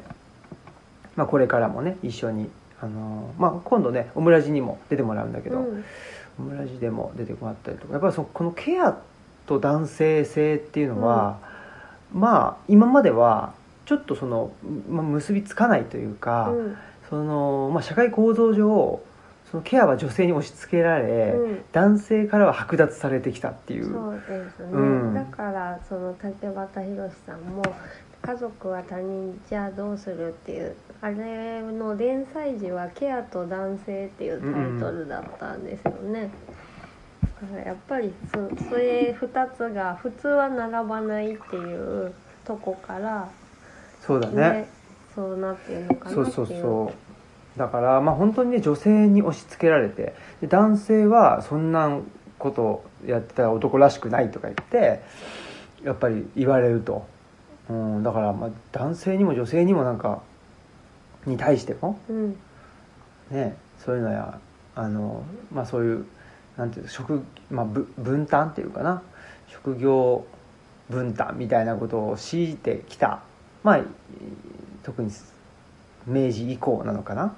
[1.15, 2.49] まあ、これからもね一緒に、
[2.81, 5.85] あのーまあ、今度ねオムラジにも出てもらうんだけど、うん。
[6.39, 8.97] オムラジでも出てもらったりとかやっぱりそこのケア
[9.47, 11.39] と男性性っていうのは、
[12.13, 13.53] まあ今までは
[13.85, 14.51] ちょっとその、
[14.89, 16.77] まあ、結びつかないというか、うん。
[17.09, 18.99] そのまあ、社会構造上
[19.51, 21.63] そのケアは女性に押し付けられ、うん。
[21.71, 23.93] 男性からは剥奪されてきたっていう。
[23.93, 24.79] そうですね、う
[25.11, 25.13] ん。
[25.13, 27.63] だからその竹俣宏さんも
[28.21, 36.31] 「家族は他人じゃあどうする?」っていうあれの連載時は「ケアと男性」っていうタイトルだったんですよね、
[37.35, 43.29] からやっぱりそそれ2つが普通は並ばないっていうとこから
[44.05, 44.67] そうだね。
[45.13, 46.93] そうなってるのかなそうそうそ
[47.55, 47.59] う。
[47.59, 51.99] だからまあ本当にね女性に押し付けられてで男性はそんな
[52.37, 55.01] ことやってたら男らしくないとか言って
[55.83, 57.07] やっぱり言われると、
[57.69, 60.21] うん、だからまあ男性にも女性にもなんか
[61.25, 62.37] に対してもうん。
[63.31, 64.39] ねそういうのや
[64.75, 66.05] あのまあそういう
[66.57, 69.01] なんていうの職、まあ、ぶ分担っていうかな。
[69.47, 70.25] 職業
[70.89, 73.21] 分担みたいなことを強いてきた
[73.65, 73.79] まあ
[74.83, 75.11] 特に
[76.05, 77.35] 明治以降なのかな、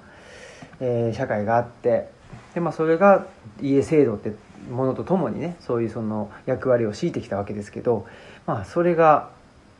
[0.78, 2.10] えー社会があって
[2.54, 3.26] で、まあ、それが
[3.62, 4.34] 家制度って
[4.70, 8.06] ものとともにねそういうその役割を強いてきたわけですけど、
[8.46, 9.30] まあ、それが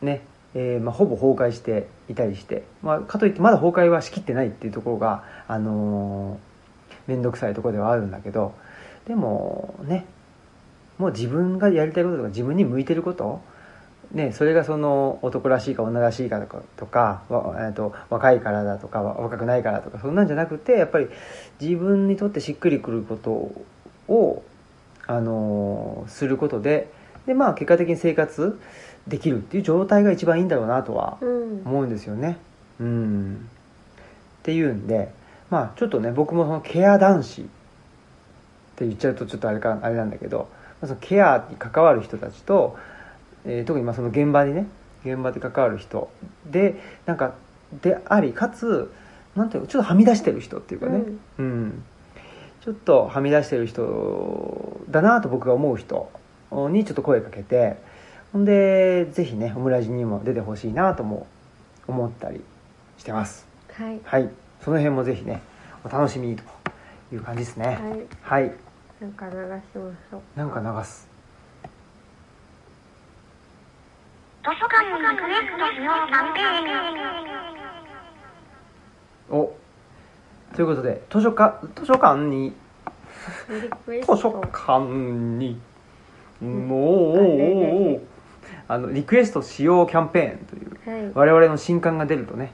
[0.00, 0.22] ね、
[0.54, 8.54] えーまあ、ほぼ崩壊していたりして、まあ、かといってまだ崩壊はしきってないっていうところが、あのー、面倒くさいところではあるんだけど
[9.06, 10.06] でもね
[10.96, 13.42] もう自分がやりたいこととか自分に向いてること
[14.12, 21.08] ね、それがその男らしいか女らしいかとかとかわえーと若いからだとかわ若くないからとかそんなんじゃなくてやっぱり
[21.60, 23.52] 自分にとってしっくりくること
[24.10, 24.42] を、
[25.06, 26.90] あのーすることで
[27.26, 28.58] で、まあ、結果的に生活
[29.06, 32.38] できるっていう状態が一番いいんだろうなとはうん思うんですよね。
[32.80, 33.48] うん、
[34.38, 35.12] っていうんで、
[35.50, 37.44] まあ、ちょっとね僕もそのケア男子っ
[38.76, 40.48] て言っちゃうとちょっとあれかあれなんだけど、
[40.80, 42.76] まあ、そのケアに関わる人たちと、
[43.44, 44.66] えー特にまあその現場にね
[45.04, 46.10] 現場で関わる人
[46.46, 47.34] でなんか
[47.82, 48.90] でありかつ
[49.36, 51.02] なんていうのちょっとはみ出してる人っていうかね、
[51.38, 51.84] うん。
[52.60, 56.10] ちょっとはみ出してる人だなと僕が思う人
[56.70, 57.76] にちょっと声かけて
[58.32, 61.26] ほんでぜひねオムラジにも出てほしいなとも
[61.86, 62.42] 思ったり
[62.98, 63.46] してます。
[63.72, 64.00] はい。
[64.02, 64.28] はい。
[64.60, 65.40] その辺もぜひね
[65.84, 66.42] お楽しみにと
[67.12, 67.78] いう感じですね。
[68.22, 68.44] はい。
[68.44, 68.54] はい、
[69.00, 70.20] なんか流しましょう。
[70.38, 71.07] なんか流す
[74.44, 76.44] 図書館にリクエストしようキャンペー
[79.34, 79.38] ン。
[79.38, 79.56] お。
[80.54, 82.52] ということで図書館図書館に。
[84.06, 85.60] 図書ト館に。
[86.40, 88.00] もれう
[88.68, 90.78] あのリクエストしようキャンペーンという。
[90.90, 91.12] はい。
[91.14, 92.52] 我々の新刊が出るとね。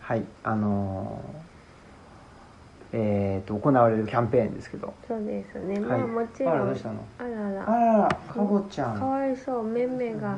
[0.00, 0.24] はい。
[0.42, 1.42] あのー
[2.94, 4.92] えー、と行われるキャンペーンですけど。
[5.08, 5.80] そうですね。
[5.80, 6.02] まはい。
[6.02, 6.54] あもちろん。
[6.54, 7.70] あらあらら。
[7.70, 8.98] あららかぼちゃん。
[8.98, 9.62] かわいそう。
[9.62, 10.36] めめが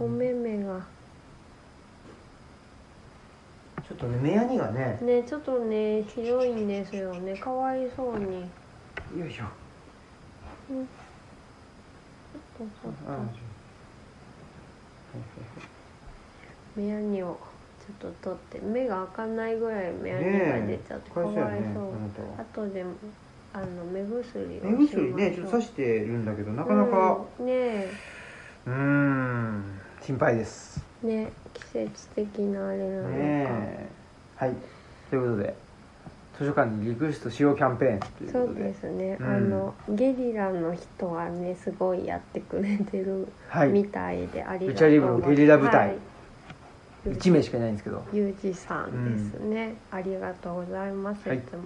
[0.00, 0.80] おめめが。
[3.86, 4.98] ちょっとね目やにがね。
[5.02, 7.36] ねちょっとね広いんですよね。
[7.36, 8.40] かわいそうに。
[9.18, 9.44] よいしょ。
[10.68, 13.18] そうそうあ
[16.76, 17.38] 目やにを
[17.86, 18.66] ちょっと取って。
[18.66, 20.24] 目が開かないぐらい目やに
[20.62, 21.44] が出ちゃってかわいそう。
[21.44, 21.58] あな
[22.14, 22.40] たは。
[22.54, 22.84] 後で
[23.52, 27.26] あの目薬を目薬ねちょっと刺してるんだけどなかなか。
[27.38, 27.86] うんね
[28.66, 29.79] うーん
[30.10, 30.84] 心配です。
[31.04, 33.88] えね季節的なあれなのか、ねえ。
[34.34, 34.54] はい。
[35.08, 35.54] ということで
[36.36, 38.64] 図書館にリクエストしようキャンペーンというそうことで。
[38.64, 39.26] ですね、うん。
[39.28, 43.68] あのゲリラの人はねすごいやってくれてるはい。
[43.68, 45.88] みたいで、ありがとうルチャリブロゲリラ部隊。
[45.90, 45.98] はい。
[47.06, 48.04] 1名しかいないんですけど。
[48.12, 51.38] ゆうじさんですね、ありがとうございます、はい。
[51.38, 51.62] い、つも。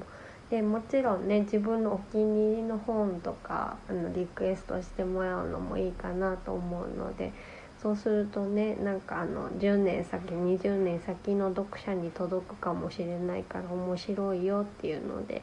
[0.50, 7.33] でもちろんね自分のお気に入りの本とかあのリクエストしてもらうのもいいかなと思うので
[7.85, 15.42] そうするとねなんかあの10年先20年先の読者に届くかもしれないから面白いよっていうので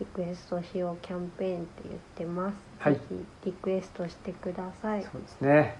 [0.00, 2.94] リクエストしようキャンペーンって言ってます、はい。
[2.94, 5.02] ぜひリクエストしてください。
[5.04, 5.76] そうですね。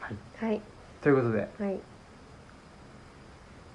[0.00, 0.60] はい。
[1.02, 1.48] ということで。
[1.60, 1.78] はい。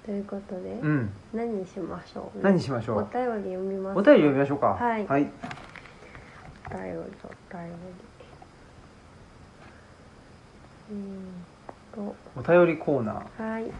[0.05, 1.09] ということで、うん。
[1.33, 2.97] 何しましょう、何しましょう？
[2.97, 4.67] お便り読みますお便り読みましょうか。
[4.69, 5.05] はい。
[5.05, 7.05] はい、お便りお便り
[10.91, 11.45] うーん
[11.93, 12.15] と。
[12.35, 13.51] お便りコーナー。
[13.51, 13.71] はい。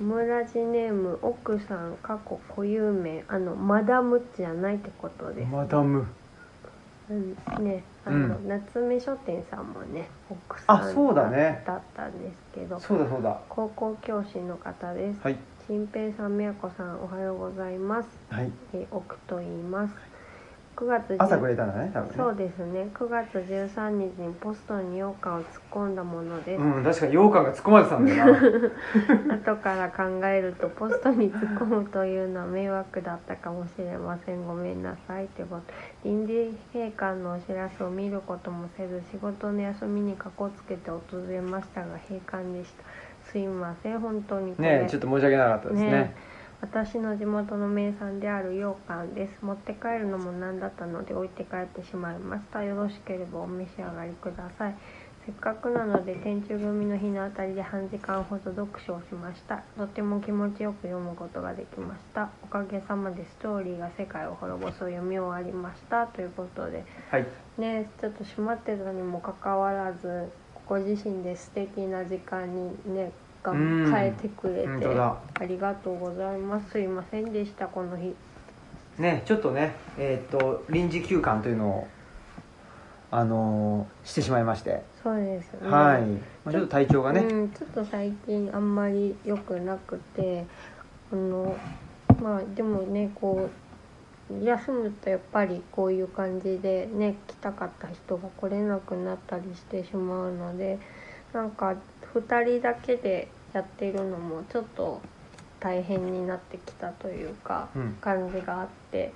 [0.00, 3.24] オムラジネーム奥さん過去固有名。
[3.28, 5.48] あのマダムじゃないってことです。
[5.50, 6.06] マダム。
[7.10, 7.84] うんね。
[8.04, 8.48] あの、うん。
[8.48, 11.62] 夏目書店さんもね奥さんあそうだね。
[11.66, 12.80] だったんですけど。
[12.80, 13.40] そうだそうだ。
[13.48, 15.20] 高校教師の方です。
[15.22, 15.36] はい。
[15.66, 18.08] 新平さん、みやこさん、おはようございます。
[18.28, 18.50] はい。
[18.74, 19.94] えー、奥と言います。
[20.76, 22.88] 9月10朝くれたんだね多分ねそうですね。
[22.94, 26.60] 9月13日にポストに羊羹を突っ込んだものです。
[26.60, 28.26] うん確かに羊羹が突っ込まれてたんだよ
[29.28, 34.46] な 後から考えるとポストに突っ込むというのは迷惑だったかもしれません。
[34.46, 35.62] ごめんなさいってこと。
[36.04, 42.84] 臨時閉館のお知らせを見ることもせず、仕事の休みにかこつけて訪れましたが閉館でした。
[43.30, 44.80] すいません本当にこれ。
[44.82, 46.33] ねちょっと申し訳なかったですねね
[46.64, 49.44] 私の地元の名産である羊羹です。
[49.44, 52.62] 持って帰るのもなんだったので置いて帰ってしまいました。
[52.62, 54.74] よろしければお召し上がりください。
[55.26, 59.62] せっかくなので天中組の日のあたりで半時間ほど読書をしました。
[59.76, 62.30] とても気持ちよく読むことができました。
[62.42, 66.06] おかげさまでストーリーが世界を滅ぼすを読み終わりました。
[66.06, 66.82] ということで。
[67.10, 67.26] はい。
[67.58, 70.30] ねちょっと閉まってたにもかかわらず
[70.66, 73.12] ご自身で素敵な時間にね
[73.44, 73.92] がうん。
[73.92, 76.70] 変えてくれてありがとうございます。
[76.70, 78.14] すいませんでしたこの日。
[78.98, 81.88] ねちょっとねえーっと臨時休館というのを
[83.10, 85.68] あのーしてしまいまして、そうですね。
[85.68, 90.44] はい、まあ、ちょっと体調がね、うん、ちょっと最近あんまり良くなくて
[91.12, 91.56] あの
[92.20, 100.78] まあでもねこう休むとやっぱりこういう感じでね来たかった人が来れなくなったりしてしまうので
[101.32, 101.76] なんか
[102.14, 105.00] 2人だけでやってるのもちょっと
[105.60, 107.96] 大変になってきたというか、うん。
[108.00, 109.12] 感じがあって。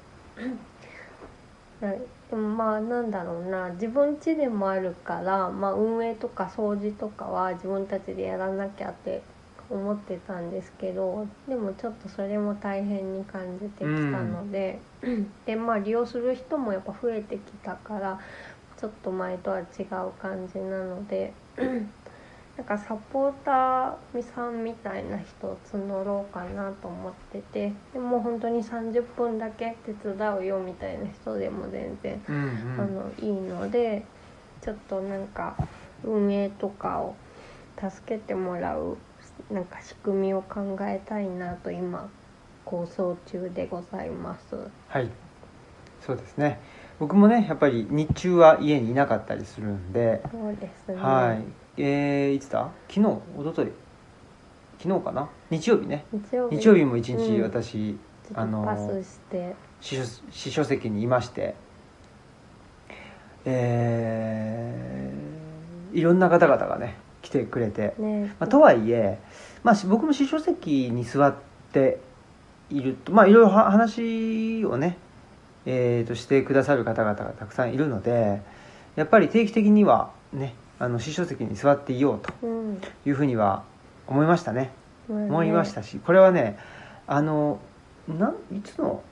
[1.81, 3.71] なでもまあなんだろうな。
[3.71, 9.23] 自分家でもあるから、まあ、運営とか掃除とかは自分たちでやらなきゃって
[9.71, 13.89] 思ってたんですけどでもちょっとそれも大変に感じてきた
[14.23, 14.79] ので、
[15.47, 18.19] でまあ利用する人もやっぱ増えてきたから
[18.79, 19.67] ちょっと前とは違う
[20.21, 21.33] 感じなので
[22.59, 32.51] なんかサポーターさんみたいな人を募ろうかなと思っててでも本当に30分だけ手伝うよみたいな人でも全然、うんうん
[32.81, 34.05] あのいいので
[34.61, 35.57] ちょっとなんか
[36.03, 37.15] 運営とかを
[37.81, 38.97] 助けてもらう
[39.53, 42.11] なんか仕組みを考えたいなと今
[42.65, 44.57] 構想中でございます。
[44.89, 45.09] はい
[46.01, 46.61] そうですね
[46.99, 50.97] 僕もねやっぱり日中は家にいなかったりするんで、そうですね。
[50.97, 52.71] はいえー、いつだ？
[52.89, 53.73] 昨日一昨日。
[54.83, 55.29] 昨日かな？
[55.51, 56.05] 日曜日ね。
[56.13, 56.57] 日曜日。
[56.57, 57.43] 日曜日も一日うん。
[57.43, 61.55] 私、ちょっとあのパスして、司書席にいまして。
[63.45, 65.29] えー
[65.95, 69.19] いろんな方々がね来てくれて、ね、まあ、とはいえ、
[69.65, 71.35] まあ、し僕も司書席に座っ
[71.73, 71.99] て
[72.69, 74.99] いるとまあいろいろは話をね、
[75.65, 78.43] えー、としてくださる方々がたくさんいるので
[78.97, 83.65] やっぱり定期的にはねあの司書席に座っていようとうん、いうふうには
[84.07, 84.71] 思いましたね。
[85.09, 85.27] まあね。
[85.27, 86.59] 思いましたしこれはね
[87.07, 87.61] あの
[88.07, 89.03] なんいつの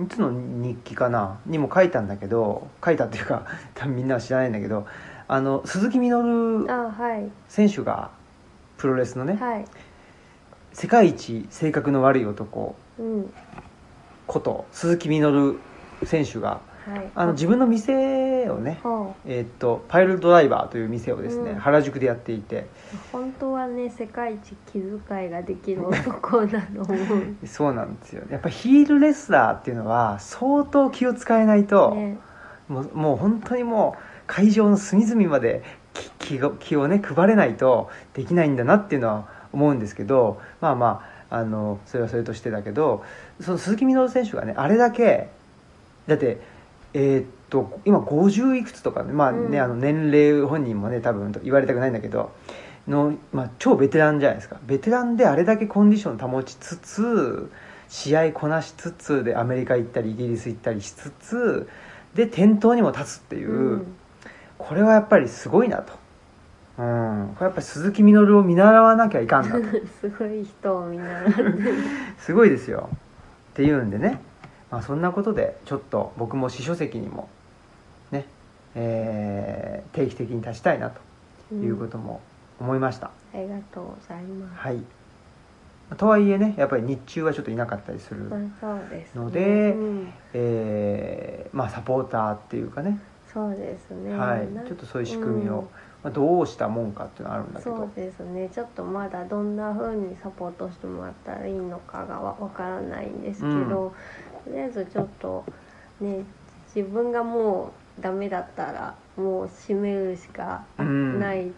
[0.00, 4.86] いつの日記かなにも書いたんだけど書いたっていうか 多分みんなは知らないんだけど
[5.28, 6.22] あの鈴木みの
[6.62, 6.66] る
[7.48, 8.10] 選手が
[8.76, 9.64] プロレスのね、はい。
[10.72, 13.32] 世界一性格の悪い男うん。
[14.26, 15.58] こと鈴木みのる
[16.04, 16.69] 選手がはい
[17.14, 21.58] あの自分の店をね、はえーっとパイルドライバーという店をですね、うん。
[21.58, 22.66] 原宿でやっていて。
[22.94, 28.24] あ本当はね世界一気遣いができる男だと思うそうなんですよ。
[28.30, 32.18] やっぱヒールレスラーっていうのは相当気を使えないと、ね。
[32.68, 35.62] もうもう本当にもう会場の隅々まで
[35.92, 43.04] 気気を気をね配れないとできないんだなっていうのは思うんですけどまあまああのそれはそれとしてだけど
[43.40, 45.30] その鈴木みのる選手がねあれだけ
[46.06, 46.40] だって
[46.94, 49.60] えーっと今50いくつとかね,、まあねうん。
[49.60, 52.32] あの年齢本人もね多分言われたくないんだけど
[52.88, 54.58] の、まあ、超ベテランじゃないですか。
[54.66, 57.50] ベテランであれだけコンディション保ちつつ
[57.88, 61.68] 試合こなしつつでアメリカ行ったりイギリス行ったりしつつ
[62.14, 63.96] で店頭にも立つっていう、うん。
[64.58, 65.94] これはやっぱりすごいなと、
[66.78, 69.64] うん、これやっぱり鈴木みのるを見習わなきゃいかんなと。
[70.00, 71.32] すごい人を見習って
[72.20, 72.90] すごいですよ。
[73.52, 74.20] っていうんでね、
[74.70, 77.28] まあ、そんなことでちょっと僕も司書席にも
[78.10, 78.26] ね、
[78.74, 82.20] えー定期的に立ちたいなということも
[82.60, 84.82] 思いました、ありがとうございます、はい。
[85.96, 88.30] とはいえねやっぱり日中はちょっといなかったりする、
[89.16, 90.12] のでうん。
[90.34, 93.00] えーまあ、サポーターっていうかね、
[93.32, 94.16] そうですね。
[94.16, 94.48] はい。
[94.66, 95.68] ちょっとそういう仕組みを、
[96.04, 98.48] まあ、どうしたもんかっていうのはあるんだけそうどですね。
[98.52, 103.92] ちょっとまだどんな風にサポートしてもらったらいいのかがわわからないんですけど、
[104.44, 105.44] とりあえずちょっと
[106.00, 106.24] ね
[106.74, 111.50] 自分がもうダメだったらもう閉めるしかうんない、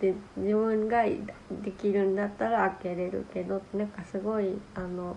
[0.00, 5.16] で自分ができるんだったら開けれるけどなんかすごいあの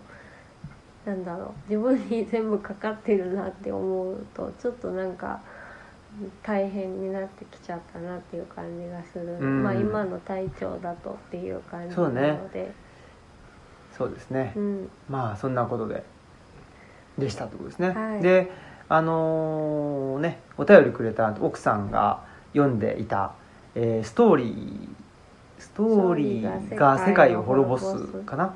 [1.06, 5.42] なんだろう自分に全部かかってるなって思うとちょっとなんか
[6.44, 9.64] 大変になってきちゃったなっていう感じがする、うん。
[9.64, 12.22] まあ今の体調だとっていう感じなそうね。
[12.32, 12.72] ので
[13.98, 14.90] そうですね、うん。
[15.10, 16.04] まあそんなことで
[17.18, 18.22] でしたってことですね、はい。
[18.22, 18.52] で
[18.88, 23.34] あのーねお便りくれた奥さんが読んでいた、
[23.74, 24.88] えーストーリー
[25.58, 27.96] ストーリーが世界を滅ぼす
[28.26, 28.54] かな？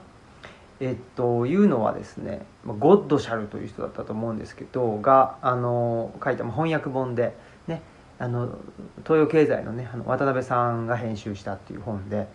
[0.79, 7.35] えっというのはですねまあゴッドシャルという人だったと思うんですけどがあの書いたまあ翻訳本で
[7.67, 7.81] ね
[8.19, 8.57] あの
[9.03, 12.27] 東洋経済のねあの渡辺さんが編集したっていう本で。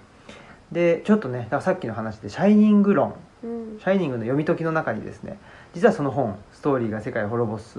[0.73, 3.15] でちょっとねだからさっきの話で「シャイニング論」
[3.45, 3.79] うん。
[3.79, 5.39] シャイニングの読み解きの中にですね
[5.75, 7.79] 実はその本「ストーリーが世界を滅ぼす」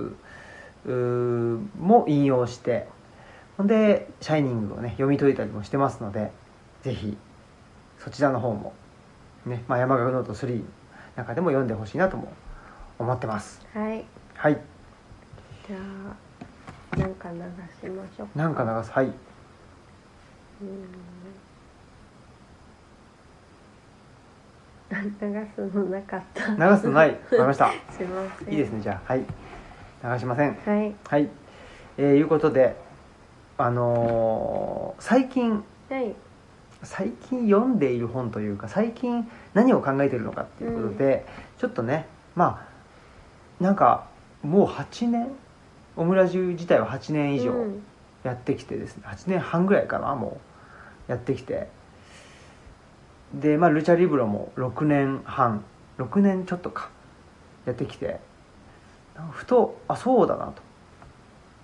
[0.88, 2.88] も引用して
[3.58, 6.32] ほんで「シャイニング」をね読み解いたりもしてますので
[6.82, 7.18] ぜひ
[7.98, 8.74] そちらの方も
[9.46, 10.64] ね、まあ、山岳ノート3の
[11.16, 12.28] 中でも読んでほしいなとも
[13.00, 13.66] 思ってます。
[13.74, 14.06] はい。
[14.36, 14.58] はい。
[15.68, 17.38] じゃあなんか流
[17.82, 18.32] しましょうか。
[18.36, 18.92] なんか流す。
[18.92, 19.06] はい。
[19.06, 19.10] う
[20.66, 21.15] ん
[25.02, 26.48] 流すのなかった。
[26.48, 27.10] 流すのない。
[27.10, 27.72] わかりました。
[27.92, 28.50] すいません。
[28.52, 29.14] いいですねじゃあ。
[29.14, 29.26] はい。
[30.04, 30.96] 流しませんはい。
[31.08, 31.30] はい。
[31.98, 32.76] えー、いうことで
[33.58, 36.16] あのー最近はい。
[36.84, 41.26] 最近読んでいる本というか最近何を考えているのかっていうことで、
[41.58, 42.68] ちょっとねま
[43.60, 44.08] あなんか
[44.44, 45.30] もう8年
[45.96, 47.84] オムラジ自体は8年以上うん。
[48.24, 49.04] やってきてですね。
[49.06, 50.40] 8年半ぐらいかなも
[51.08, 51.12] う。
[51.12, 51.68] やってきて
[53.34, 55.64] でまあルチャリブロも6年半
[55.98, 56.90] 6年ちょっとか
[57.66, 58.20] やってきて
[59.32, 60.62] ふとあそうだなと。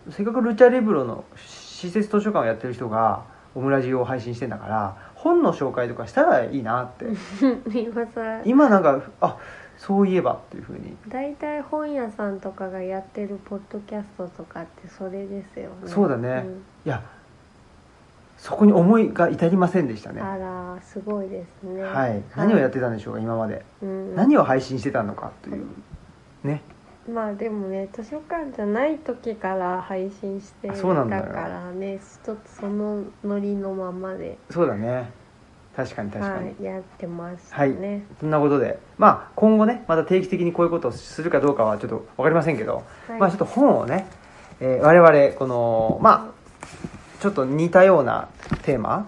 [0.09, 7.05] せっかくルチャリブロの施設図書館をやってる人がオムラジを配信してんだから本の紹介とかしたらいいなって。
[7.77, 9.37] 今さ今なんかあ
[9.77, 10.95] そういえばっていうふうに。
[11.07, 15.75] 大体本屋さんとかがやってるポッドキャストとかってそれですよね。
[15.85, 16.45] そうだね。
[16.85, 17.03] いや
[18.41, 20.19] そこに思いが至りませんでしたね。
[20.19, 21.83] うんあらすごいですね。
[21.83, 24.15] はい、何をやってたんでしょうか今まで、うん。
[24.15, 25.65] 何を配信してたのかという
[26.43, 26.63] ね。
[27.07, 31.23] まあでもね図書館じゃない時から配信してあたそうなんだよ。
[31.25, 35.11] からねちょっとそのノリのままで、そうだね。
[35.75, 37.75] 確かに確かに、はい、やってましたはい。
[37.75, 38.79] ね、そんなことで。
[38.97, 43.19] まあ今後ねまた定期的にこういうことをするかどうかはちょっと分かりませんけど、はい。
[43.19, 44.07] まあちょっと本をね、
[44.59, 46.41] えー我々このまあ
[47.21, 48.27] ちょっと似たような
[48.63, 49.07] テーマ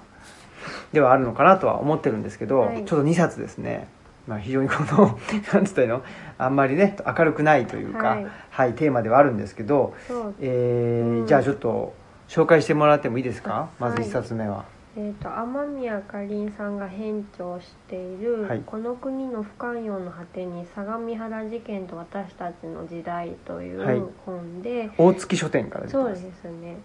[0.93, 2.77] ではあるのかなとは思ってるんですけど、はい。
[2.85, 3.87] ちょっと2冊ですね、
[4.27, 5.17] まあ、非常にこの
[5.51, 6.03] なんつったらいいの？
[6.37, 8.17] あんまりね明るくないというか、は
[8.51, 9.93] はいいテーマではあるんですけど、
[10.39, 11.93] えーうんじゃあちょっと
[12.29, 13.69] 紹介してもらってもいいですか？
[13.79, 14.07] まずはい。
[14.07, 14.63] 1冊目は、
[14.95, 18.61] えー、と雨宮かりんさんが編著している、はい。
[18.63, 23.97] この国の不寛容の果てに相模原事件と私たちの時代」といはい。
[23.97, 26.77] う本で、大月書店から出てそうでますすね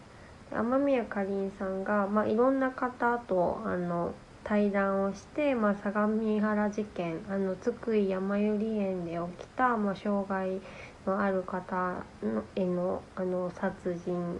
[0.53, 10.61] 雨宮かりんさんが、まあ、いろんな方とあの対談をして、まあ、相模原事件あの津久井やまゆり園で起きた、まあ、障害
[11.07, 14.38] のある方のへのあの殺人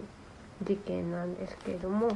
[0.63, 2.09] 事件なんですけれども、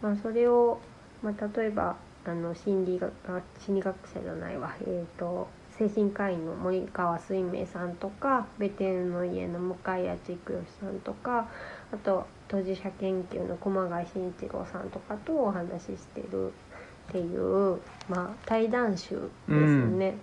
[0.00, 0.80] まあ、それを、
[1.22, 3.12] まあ、例えばあの心理学
[3.58, 5.48] 心理学者じゃないわ、えー、と
[5.78, 11.48] 精神科医の森川水明さんとかベテルの家の向谷千育さんとか
[11.92, 17.78] あと当事者研究の駒貝慎一郎さんとかとお話ししてるっていう、
[18.08, 20.16] まあ、対談集ですね。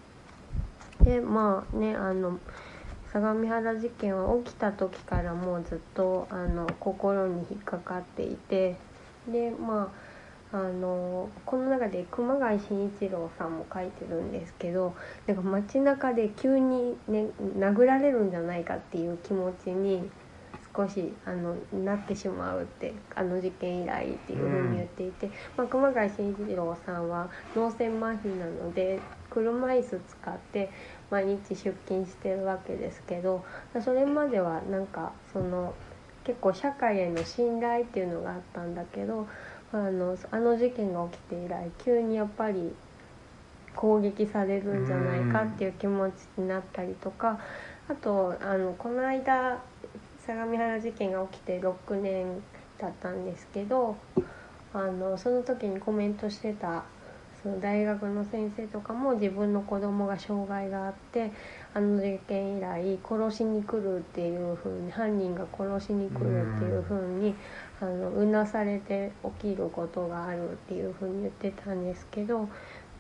[1.02, 2.38] でまあねあの
[3.14, 8.76] 相模原事件は起きた時からもうずっとあの心に引っかかっていて
[9.32, 9.92] でま
[10.52, 14.96] ああのこの中で熊谷慎一郎さんも書いてるんですけど
[15.28, 20.10] なんか街中で急に、ね、殴られるんじゃないかっていう気持ちに
[20.78, 29.00] 少しあのなってしまうってあの事件以来っていうふうに言っていて、まあ、熊谷慎一郎さんは脳性麻痺なので
[29.32, 30.70] 車椅子使って
[31.10, 33.44] 毎日出勤してるわけですけど
[33.84, 35.74] それまではなんかその
[36.24, 39.28] 結構社会への信頼っていうのがあったんだけど
[39.74, 42.74] あのあの事件が起きて以来急にやっぱり
[43.76, 47.40] 攻撃されるんじゃないかっていう気持ちになったりとか
[47.90, 49.62] あとあのこの間
[50.28, 52.44] 相模原事件が起きて6年
[52.78, 53.96] だったんですけど
[54.74, 56.84] あのその時にコメントしてた
[57.42, 61.32] その大学の先生とかも自分の子供が障害があって
[61.74, 67.34] あの事件以来殺しに来るっていう風に犯人が殺しに来るっていう風に
[67.80, 69.12] あのうなされて
[69.42, 72.50] 起きることがあるっていう風に言ってたんですけど、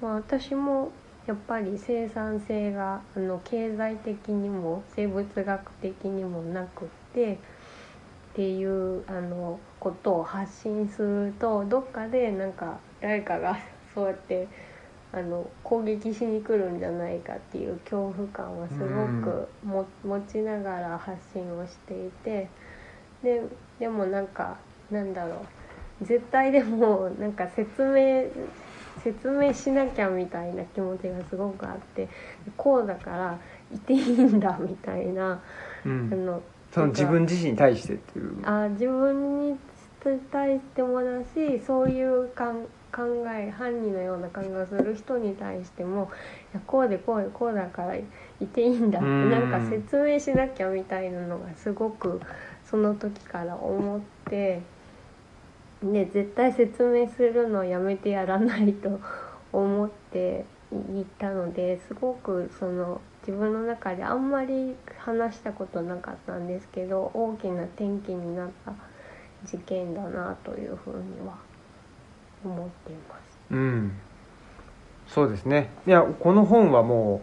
[0.01, 0.91] まあ、私も
[1.25, 13.57] やっぱり生産性があの経済的にも生物学的にもなくてっていうあのことを発信するとどっかでなんか誰かが
[13.93, 14.47] そうやって
[15.11, 18.87] あの攻撃しに来るんじゃないかっていう恐怖感はすご
[19.23, 22.49] くも持ちながら発信をしていて
[23.23, 23.41] で
[23.79, 24.57] でもなんか
[24.91, 25.37] なんだろう。
[26.01, 28.25] 絶対でも なんか説明
[29.03, 32.09] 説明しなきゃみたいな気持ちがすごくあって
[32.57, 33.39] こうだから
[33.73, 35.39] いていいんだみたいな、あ
[35.85, 36.41] うん、の
[36.77, 38.47] その自分自身に対してっていう。
[38.47, 39.57] あ自分に
[40.31, 46.09] 対してもだしそういうかん考え犯人のような考えをする人に対しても
[46.53, 48.03] いやこうでこうでこうだからい
[48.53, 49.31] ていいんだってうん。
[49.31, 52.21] なんか説明しなきゃみたいなのがすごく
[52.69, 54.61] その時から思って
[55.83, 58.99] で絶対説明するのやめてやらないと
[59.51, 68.73] 思っていたのですごくその自分の中であんまり話したことなかったんですけど大きな転機になった
[69.43, 71.35] 事件だなというふうには
[72.45, 73.37] 思っています。
[73.51, 73.91] うん
[75.07, 77.21] そうですねいやこの本はも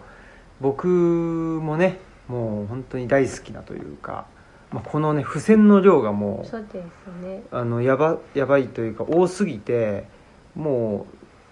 [0.60, 1.98] う僕もね
[2.28, 4.26] もう本当に大好きなというか、
[4.72, 7.42] まあ、このね付箋の量がもうそうですね。
[7.50, 10.06] あのやばやばいというか多すぎて
[10.54, 11.06] も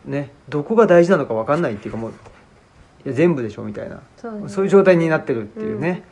[0.06, 2.12] うねどこが大事なのか分かんないっていうかもう
[3.04, 4.00] いや全部でしょみたいな。
[4.16, 6.04] そうそういう状態になってるっていうね、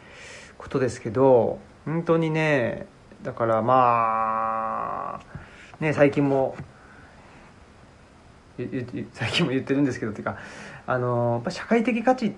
[0.58, 2.86] ことですけど本当にね
[3.22, 5.20] だからまあ
[5.80, 6.56] ね最近も
[9.12, 10.38] 最近も言ってるんですけどっていうか
[10.86, 12.32] あのやっぱ社会的価値っ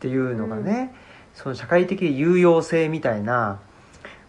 [0.00, 0.94] ていうのがね、
[1.34, 3.60] その社会的有用性みたいな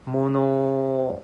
[0.06, 1.24] もの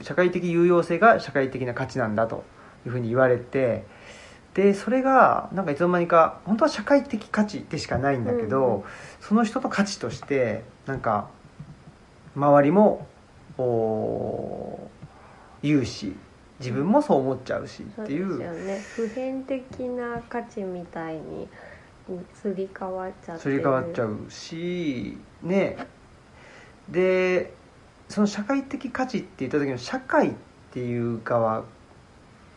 [0.00, 2.44] 社会的有用性が社会的な価値なんだと
[2.86, 3.84] いうふうに言われて
[4.56, 8.82] でそれがなんかいつの間にか本当は社会的価値でしかないんだけど、うんうん
[9.20, 11.28] その人の価値としてなんか
[12.36, 13.08] 周りも
[13.58, 14.78] お
[15.62, 16.14] 言うし
[16.60, 18.38] 自分もそう思っちゃうしっていう。
[18.38, 18.78] ね。
[18.94, 21.48] 普遍的な価値みたいに
[22.34, 25.76] すり替わっちゃってすり替わっちゃうしね。
[26.88, 27.52] で
[28.08, 30.32] その社会的価値って言った時の社会っ
[30.72, 31.64] ていう側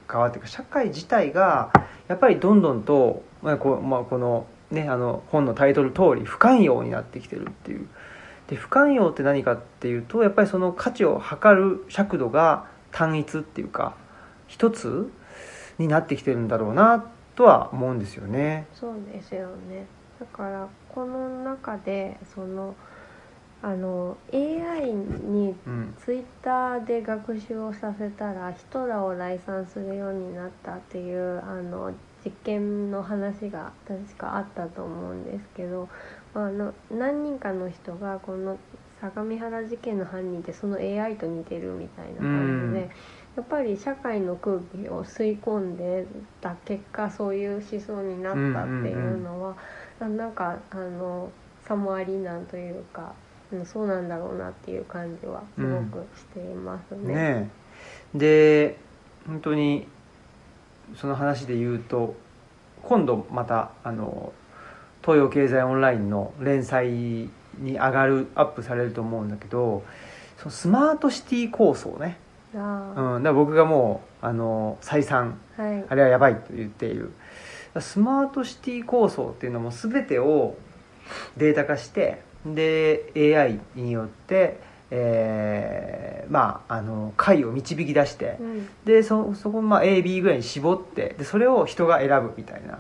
[0.10, 1.72] 側っていうか社会自体が
[2.10, 7.88] やっぱりどんどんと、まあこまあ、この,、ね、あの本のタイトル通り不寛容になってきてるっていう
[8.48, 13.96] で不寛容って何かっていうとやっぱりその価値を測る尺度が単一っていうか
[14.48, 15.12] 一つ
[15.78, 17.06] になってきてるんだろうな
[17.36, 18.66] とは思うんですよね。
[18.74, 19.86] そうですよね
[20.20, 22.76] だからこの中でその
[23.62, 31.92] あの AI にうんツイッターで学習をさせたらヒトラーを来賛するようになったっていうあの
[32.24, 35.90] 実験の話が確かあったと思うんですけど、
[36.34, 38.58] まあ、あの何人かの人がこの
[39.02, 42.90] 相模原事件の犯人ってその AI と似てるみたいな感じで、うん
[43.40, 46.06] やっぱり社会の空気を吸い込んで
[46.42, 49.56] た結果そういう思想になったっていうのは、
[50.00, 51.32] ななんかあの
[51.66, 53.14] さもありなんというか、
[53.52, 57.14] うん、そうなんだろうなっていう感じはすごくしていますね。
[57.14, 57.52] ね
[58.16, 58.18] え。
[58.18, 58.78] で
[59.28, 59.88] 本当に
[60.96, 62.16] その話で言うと
[62.84, 64.34] 今度またあの
[65.02, 69.84] 東洋経済オンラインの連載に上がるアップされると思うんだけど
[70.38, 72.18] そのスマートシティ構想ね、
[72.56, 75.86] あうん、だから僕がもうあの再三あはい。
[75.90, 77.12] あれはやばいと言っている。
[77.80, 80.58] スマートシティ構想っていうのも全てを
[81.38, 84.60] データ化してで AI によって、
[84.92, 88.70] えーまああの解を導き出してうん。
[88.86, 92.80] でそそこまあ AB ぐらいに絞ってでそれを人が選ぶみたいな。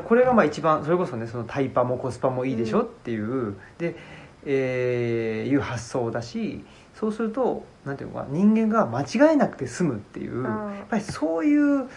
[0.00, 3.96] これがまあ一番それこそねそのタイパもコスパもいいでしょっていう、で、
[4.44, 6.64] えーいう発想だし
[6.94, 11.88] そうするとなんていうのかな人間が間違えなくて済むっていうあやっぱりそういう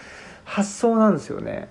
[0.46, 1.70] 発想なんですよね。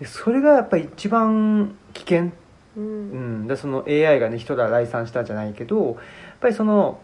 [0.00, 2.32] でそれがやっぱり一番危険、
[2.76, 3.44] ううん。
[3.44, 5.96] ん、でその AI がね人ら来賛したじゃないけどやっ
[6.40, 7.00] ぱりその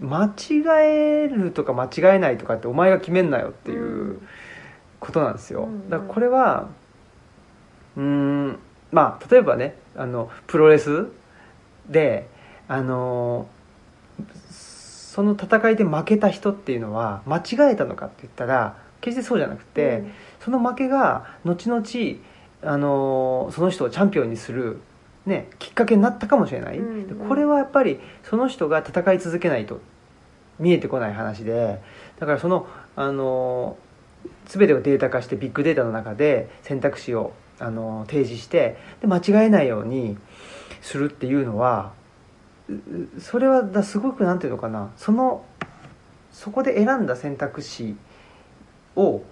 [0.00, 4.20] 間違えるとか間違えないとかってお前が決めんなよっていう
[5.00, 5.66] ことなんですよ、うん。
[5.66, 6.68] うんだからこれは
[7.96, 8.58] うーん
[8.90, 11.06] まあ例えばねあのプロレス
[11.88, 12.28] で
[12.66, 13.46] あの
[14.50, 20.02] その戦いで負けた人っていうのは間違えたのかって言ったら決してそうじゃなくて、
[20.40, 21.84] その負けが後々
[22.64, 24.80] あのその人をチャンピオンにする、
[25.26, 27.08] ね、きっかけになったかもしれない、うんうん。
[27.08, 29.80] でこれはやっぱりその人が戦い続けないと
[30.58, 31.80] 見えてこない話で
[32.18, 33.76] だからそのあの
[34.46, 40.16] 全てをデータ化してビッグデータの中で選択肢をあの提示してで間違えないように
[40.80, 41.92] するっていうのは
[43.18, 45.44] それはだすごくなんていうのかなその
[46.32, 47.96] そこで選んだ選択肢
[48.96, 49.22] を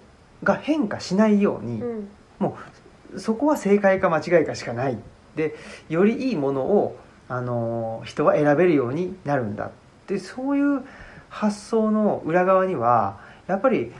[0.43, 2.07] が変化しないように、うん。
[2.39, 2.82] もう
[3.17, 4.97] そこは正解か間違いかしかない。
[5.35, 5.55] で
[5.89, 6.97] よりいいものを
[7.27, 9.71] あの人は選べるようになるんだ
[10.07, 10.83] でそういう
[11.29, 13.91] 発想の裏側にはやっぱり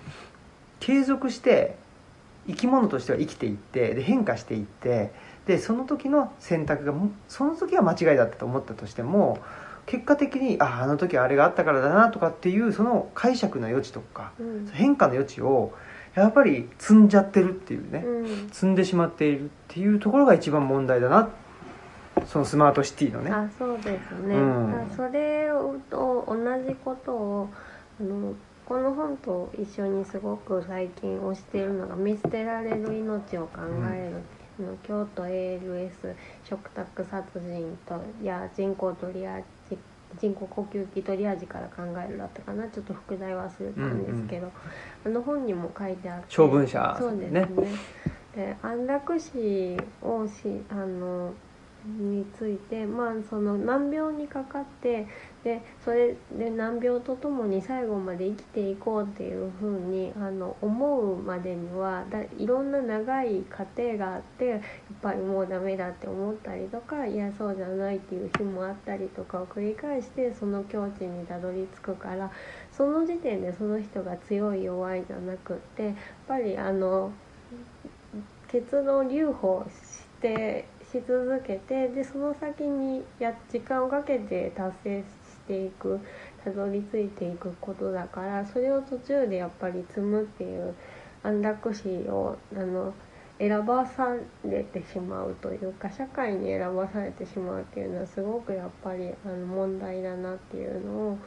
[0.80, 1.76] 継続して
[2.48, 5.12] 生き物としては生きていってで変化していって
[5.48, 9.40] でその時の選択がもその時は間違いだったと思ったとしても
[9.86, 14.70] 結果的にああの時はあれがあったからだなとかっていうその解釈の余地とかうん。
[14.72, 15.74] 変化の余地を
[16.16, 18.04] やっぱり積んじゃってるっていうね。
[18.06, 18.50] うん。
[18.52, 21.30] 積んでしまっているっていうところが一番問題だな。
[22.28, 23.32] そのスマートシティのね。
[23.32, 24.74] あそうですね、うん。
[24.76, 25.50] あそれ
[25.90, 26.36] と同
[26.68, 27.50] じことを
[28.00, 28.34] あの
[28.66, 33.62] この本と一緒にすごく最近推しているのが「見捨てられる命を考
[33.92, 34.18] える」
[34.60, 39.78] あの京都 ALS 食卓殺人とや人工トリアージ
[40.20, 42.68] 人工呼吸器トリアージから考えるだったかな。
[42.68, 44.52] ちょっと副題忘れたんですけど、
[45.06, 47.48] あの本にも書いてあって長文社そうですね。
[48.36, 51.34] で安楽死をしあの
[51.86, 55.06] についてまあその難病にかかって
[55.44, 64.62] でそれで難病とともに最後まで生きていこうっていうふうにあの思うまでにはだいろんな長い過程があってやっ
[65.02, 72.32] ぱりもうダメだって思ったりとかいやそうじゃないっていう日もあったりとかを繰り返してその境地にたどり着くから
[72.76, 75.96] その時点でその人が強い弱いじゃなくってやっ
[76.28, 77.12] ぱりあの
[78.48, 85.06] 結論留保してし続けてでその先にや時間をかけて達成し
[85.48, 86.00] ていく
[86.44, 90.76] たどり着いていくことだからそれを途中でやっぱり積むっていう
[91.24, 92.94] 安楽死をあの
[93.40, 94.16] 選ばさ
[94.46, 101.18] れてしまうというか社会に選ばされてしまうっていうのはすごくやっぱりあの問題だなっていうのを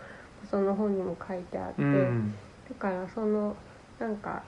[0.51, 1.82] その本にも書いてあって。
[1.82, 2.34] うん
[2.68, 3.57] だからその
[3.99, 4.42] なんか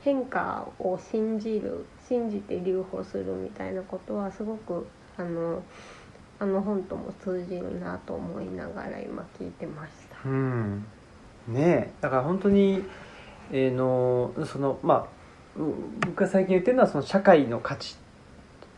[0.00, 4.86] 変化を信じる信じて留保するみたいなことはすごく
[5.16, 5.62] あの
[6.40, 10.28] あの本とも通じるなと思いながら今聞いてました。
[10.28, 10.84] うん
[11.48, 12.84] ねえだから本当に、
[13.50, 15.74] えーのそのまあう
[16.06, 17.96] 僕が最近言ってるのはその社会の価値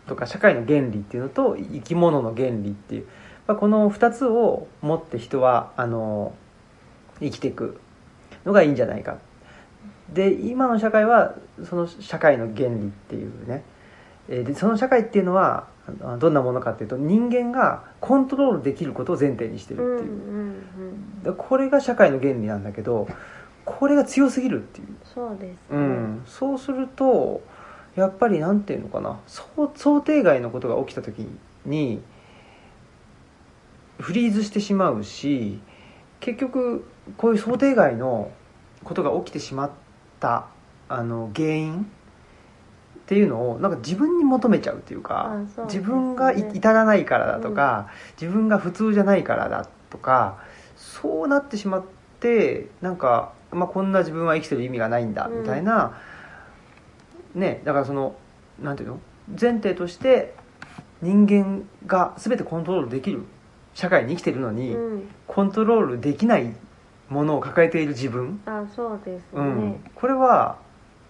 [0.06, 3.06] とか社会の原理っていうのと生き物の原理っていう、
[3.46, 6.34] まあ、この2つを持って人はあの
[7.25, 7.79] 生きていく
[8.45, 9.18] のがいいんじゃないか。
[10.12, 11.35] で今の社会は
[11.68, 13.64] その社会の原理っていうね。
[14.29, 15.66] えーでその社会っていうのは
[16.03, 19.83] あどんなものかっていうと人間がコントロールできることを前提にしてう。
[19.83, 21.22] んうるっていう、ん。
[21.22, 23.07] でこれが社会の原理なんだけど
[23.64, 25.57] これが強すぎるっていう、そうですね。
[25.70, 27.43] うん、そうすると
[27.97, 29.18] やっぱりなんていうのかな。
[29.27, 31.27] 想想定外のことが起きた時
[31.64, 32.03] に
[33.99, 35.61] フリーズしてしまうし
[36.20, 38.30] 結局こういう想定外の
[38.82, 39.70] ことが起きてしまっ
[40.20, 40.46] た
[40.88, 45.64] あの原因っていうのをなんか自分に求めちゃうっていうかね。
[45.64, 47.88] 自分がい至らないからだとか、
[48.20, 50.38] 自分が普通じゃないからだとか
[50.76, 51.84] そうなってしまっ
[52.20, 55.98] てなんか、まあ、こんな自分は生きてる意味がないんだうんみたいな、
[57.34, 58.16] ねだからその
[58.62, 59.00] なんていうの？
[59.28, 60.34] 前提として
[61.02, 63.24] 人間が全てコントロールできる
[63.74, 66.55] 社会に生きてるのに、うん、コントロールできない
[67.14, 69.22] ものを抱えている自分、あそうですね。
[69.34, 70.58] うん、これは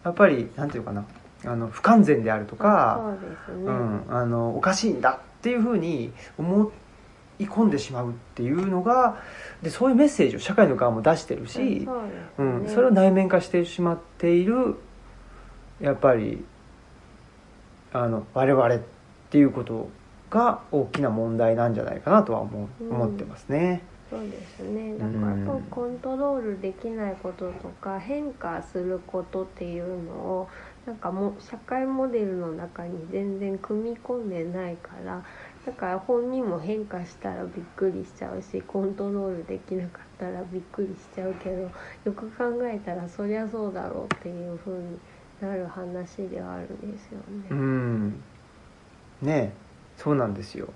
[0.04, 1.04] やっぱりなんていうかな。
[1.46, 3.64] あの不完全であるとか、そうですね。
[3.64, 6.72] うん、あのおかしいんだっていうふうに思
[7.38, 9.20] い込んでしまうっていうのが
[9.62, 14.76] でそういうメッセージを社会の側も出してるし、そうですうねん、それを内面化してしまっている
[15.80, 16.44] やっぱり
[17.92, 18.80] あの我々っ
[19.30, 19.90] ていうこと
[20.30, 23.82] が大きな問題なんじゃないかなとは思思ってますね。
[24.14, 24.94] そうですね。
[24.96, 30.48] だからやっぱコントロールできないこととか変化することっていうのを
[30.86, 35.24] なんかもう社会モデルの中に全然組み込んでないから
[35.66, 41.62] だから本人も変化したらびっくりしちゃうしコントロールできなかったらびっくりしちゃうけど
[42.04, 44.98] よく考えたらそりゃそうだろうっていう風に
[45.40, 47.18] なる話ではあるんですよ
[47.50, 47.56] うね。
[47.56, 48.22] ん。
[49.22, 49.52] ね
[49.96, 50.68] そうなんですよ。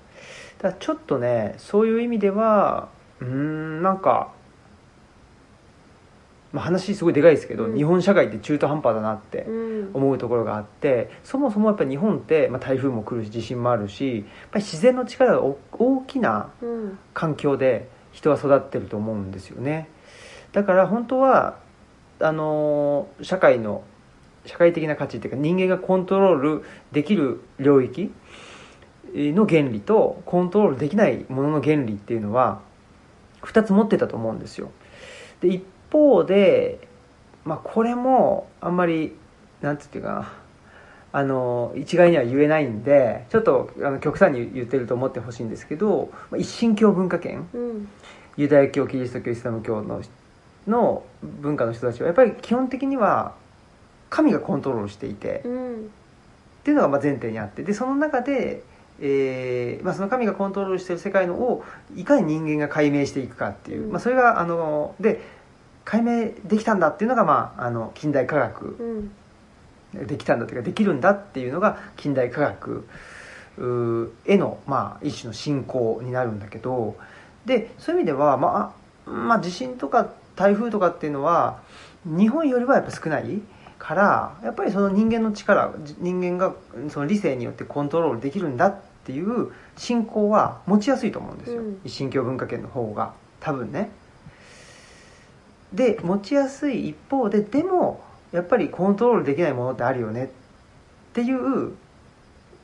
[0.60, 2.88] だちょっとねそういう意味では
[3.20, 4.32] うーんなんか、
[6.52, 7.76] まあ、話すごいでかいですけど、うん。
[7.76, 9.90] 日本社会って中途半端だなってうん。
[9.94, 16.98] 思うところがあってそもそもやっぱり日本って、まあ、台風も来るし地震もあるしやっぱり自然の力がお大きなうん。
[17.14, 19.88] 環境で人は育ってると思うんですよね。
[20.52, 21.58] だから本当は
[22.20, 23.82] あのー社会の
[24.46, 28.10] 社会的な価値っていうか人間がコントロールできる領域
[29.14, 32.62] の原理とコントロールできないものの原理っていうのは
[33.42, 34.70] 2つ持ってたと思うんですよ。
[35.40, 36.86] で一方で、
[37.44, 39.14] まあ、これもあんまり
[39.60, 40.32] なんていうかな。
[41.10, 47.48] あの一概には言えないんでちょっとあの極端に言ってると思ってほしいんですけどまあ一神教文化圏。
[47.54, 47.88] うん。
[48.36, 50.02] ユダヤ教キリスト教イスラム教の
[50.66, 53.34] の文化の人たちはやっぱり基本的には
[54.10, 55.74] 神がコントロールしていて、うん。
[55.76, 55.78] っ
[56.62, 57.62] ていうのがまあ前提にあって。
[57.62, 58.62] でその中で、
[59.00, 61.64] えーまあ、その神がコントロールしている世界のを
[61.96, 65.20] いかに人間が解明していくかっていう、うんまあ、それがあので
[65.84, 68.76] 解明できたんだっていうのが、まあ、あの近代科学。
[68.78, 69.10] うん。
[69.94, 72.86] できたんだというかできるんだっていうのが近代科学
[74.26, 76.96] への、まあ、一種の信仰になるんだけど
[77.46, 78.74] でそういう意味では、ま
[79.06, 81.60] あ、まあ地震とか台風とかっていうのは
[82.04, 83.40] 日本よりはやっぱ少ない
[83.78, 86.54] からやっぱりその人間の力じ人間が
[86.90, 88.76] その理性によってコントロールできるんだっ
[89.08, 91.80] ていう信仰は持ちやすいと思うんですよ、うん。
[91.82, 93.14] 一神教文化圏の方が。
[93.40, 93.88] 多分ね。
[95.72, 100.24] で持ちやすい一方ででもやっぱりコントロールできないものってあるよね。
[100.24, 100.28] っ
[101.14, 101.72] ていう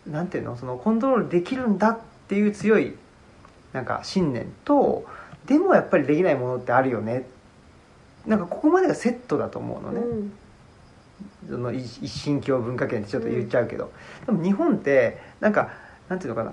[0.07, 0.57] なんていうの？
[0.57, 2.95] そのコントロールできるんだっていう強い
[3.73, 5.07] なんか信念と
[5.47, 7.27] でもやっぱりできないものってあるよね。
[8.27, 10.33] なんかここまでがセットだと思うのね、うん。
[11.49, 13.93] その一一神教文化圏ってちょっと言っちゃうけど、
[14.25, 15.71] でも日本ってなんか
[16.09, 16.53] なんていうのかな。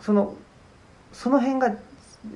[0.00, 0.34] その
[1.12, 1.74] その辺が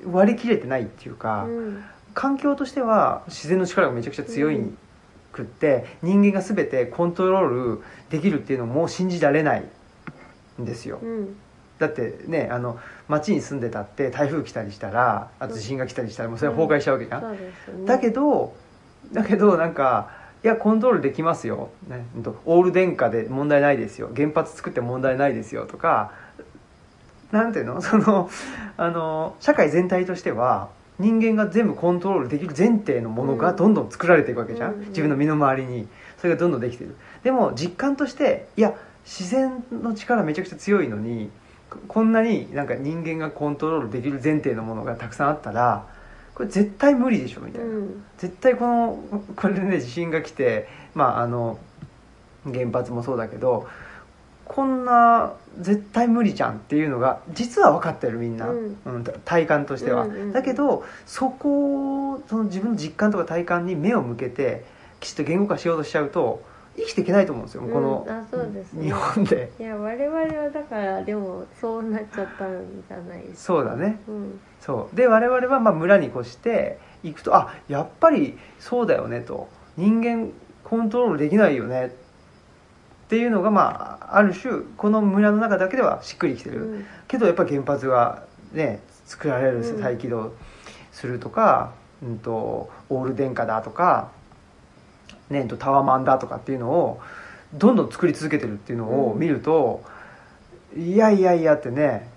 [0.07, 1.85] 割り切れてないっていうか、うん。
[2.13, 4.61] 環境としては自然の力がめちゃくちゃ強い
[5.33, 9.65] くって、人間が全てコントロールできるっていうのも信じられない
[10.61, 11.37] んですよ、うん。
[11.79, 18.55] だってねあの町に住んでたって台風来たりしたらあと地震が来たりしたらもうそれは崩壊しちゃうわけじゃん、だけど
[19.13, 20.11] だけどなんか
[20.43, 22.07] いやコントロールできますよ、ね、
[22.47, 24.11] オール電化で問題ないですよ。
[24.15, 26.13] 原発作って問題ないですよとか
[27.31, 27.81] なんていうの？
[27.83, 28.31] その
[28.77, 33.57] あの社会全体としては人間が全部コントロールできる前提のものがうん。
[33.57, 34.81] どんどん作られていくわけじゃん、うん。
[34.89, 35.89] 自分の身の回りに。
[36.19, 36.95] それがどんどんできてる。
[37.23, 38.75] でも実感としていや
[39.05, 41.31] 自然の力めちゃくちゃ強いのに
[41.71, 45.87] ここんなになんか人間がコントロールできる前提のものがたくさんあったら
[46.41, 48.03] これ絶対無理でしょみたいな、うん。
[48.17, 48.99] 絶対この
[49.37, 51.59] これでね地震が来てまああの
[52.51, 53.67] 原発もそうだけど
[54.47, 58.77] こんな絶対無理じゃんっていうのが実は分かってるみんな、うん。
[58.87, 64.65] うん体感としては、うんうんだけどそこをその自分の実感とか体感に目を向けて
[64.99, 66.43] きちっと言語化しようとしちゃうと
[66.75, 68.85] 生きていけないと思うんですよ、このうんあそうですね。
[68.87, 69.53] 日本で。
[69.61, 73.37] いや我々はだからでもそうなっちゃったんじゃないですか。
[73.41, 74.01] そうだね。
[74.09, 74.97] うんそう。
[74.97, 79.49] で我々はまあ村に越して行くとあやっぱりそうだよねと。
[79.77, 80.31] 人間
[80.65, 81.87] コントロールできないよね。
[81.87, 81.91] っ
[83.09, 86.87] ていうのがまあある種この村の中だけではしっくりきてる、うん。
[87.09, 89.81] けどやっぱ原発がね作られるうん。
[89.81, 90.33] 再起動
[90.93, 94.11] するとか、うん、とオール電化だとか、
[95.31, 97.01] ね、うんとタワマンだとかっていうのを
[97.55, 99.19] どんどん作り続けてるっていうのをうん。
[99.19, 99.83] 見ると、
[100.77, 102.09] いやいやいやってね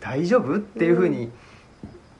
[0.00, 0.56] 大丈夫？
[0.56, 1.30] っていうふうに、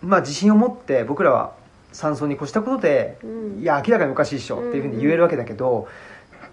[0.03, 1.55] まあ自信を持って僕らは
[1.93, 3.61] 山荘に越したことで、うん。
[3.61, 5.89] いや明らかにおかしいっしょっていうふうに言えるわけだけど、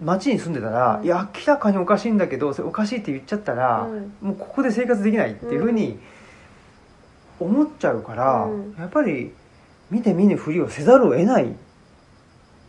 [0.02, 1.04] 街に住んでたら、うん。
[1.04, 4.12] いや明らかにおかしいんだけどそれおかしいって言っちゃったら、うん。
[4.20, 5.98] もうここで生活できないっていうふうに
[7.40, 8.74] 思っちゃうから、うん。
[8.78, 9.32] やっぱり
[9.90, 11.54] 見て見ぬふりをせざるを得ない。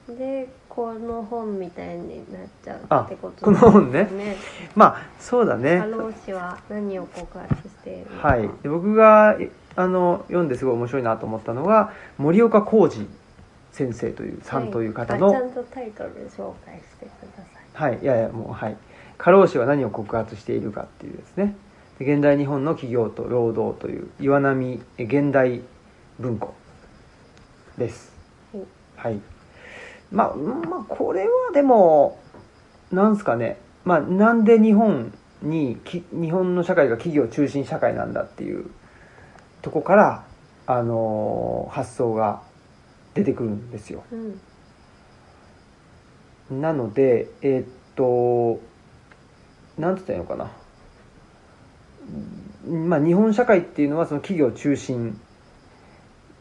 [0.08, 4.06] でこの本みたいになっちゃうってことこの本ね。
[4.06, 4.38] ね。
[4.76, 5.80] まあそうだね。
[5.80, 8.50] 過労死は何を告発しているはい。
[8.64, 9.38] で僕が
[9.80, 13.08] あの読んですごい面白いなと思ったのが森岡浩二
[13.72, 15.36] 先生というさんという方の、はい。
[15.38, 17.44] あちゃんとタイトル紹介してくだ
[17.78, 17.92] さい。
[17.94, 18.78] はい、いやいやもうはい。
[19.18, 21.56] 過労死は何を告発しているかっていうですね。
[21.98, 25.62] で現代日本の企業と労働という岩波え現代
[26.20, 26.54] 文庫
[27.78, 28.12] です。
[28.52, 28.66] はい。
[28.98, 29.22] はい。
[30.12, 32.20] まあまあこれはでも
[32.92, 33.58] なんすかね。
[33.86, 38.70] まあなんで日本にき日本の社会が企業中心社会なんだっていう
[39.62, 40.26] とこから
[40.68, 42.41] あのー発想が
[43.14, 44.03] 出てくるんですよ。
[44.12, 44.16] う
[46.55, 46.62] ん。
[46.62, 48.62] なのでえーっと
[49.78, 50.51] なんて言ったらいいのかな。
[52.68, 55.20] うんまあ日本社会っていうのはその企業中心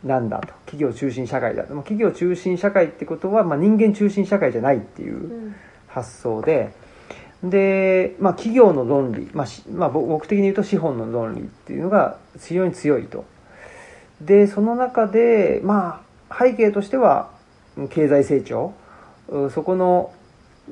[0.04, 0.48] なんだと。
[0.66, 1.64] 企業中心社会だ。
[1.64, 5.54] でも企業中心社会ってことは、まあ、人間中心社会じゃないっていううん。
[5.88, 6.74] 発想で
[7.42, 13.24] で、まあ、企業の論理、まあまあ、僕的に言うと資本の論理っていうのが非常に強いと
[14.20, 17.30] でその中でまあ背景としては
[17.90, 18.74] 経済成長
[19.54, 20.12] そこの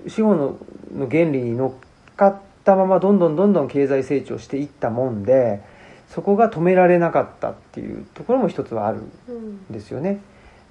[0.09, 0.59] 資本の
[0.95, 5.63] の原理に乗っかったままどんどんどんどん経済成長していったもんで
[6.09, 10.21] そこが止められなかったっていうところも一つはあるんんですよね。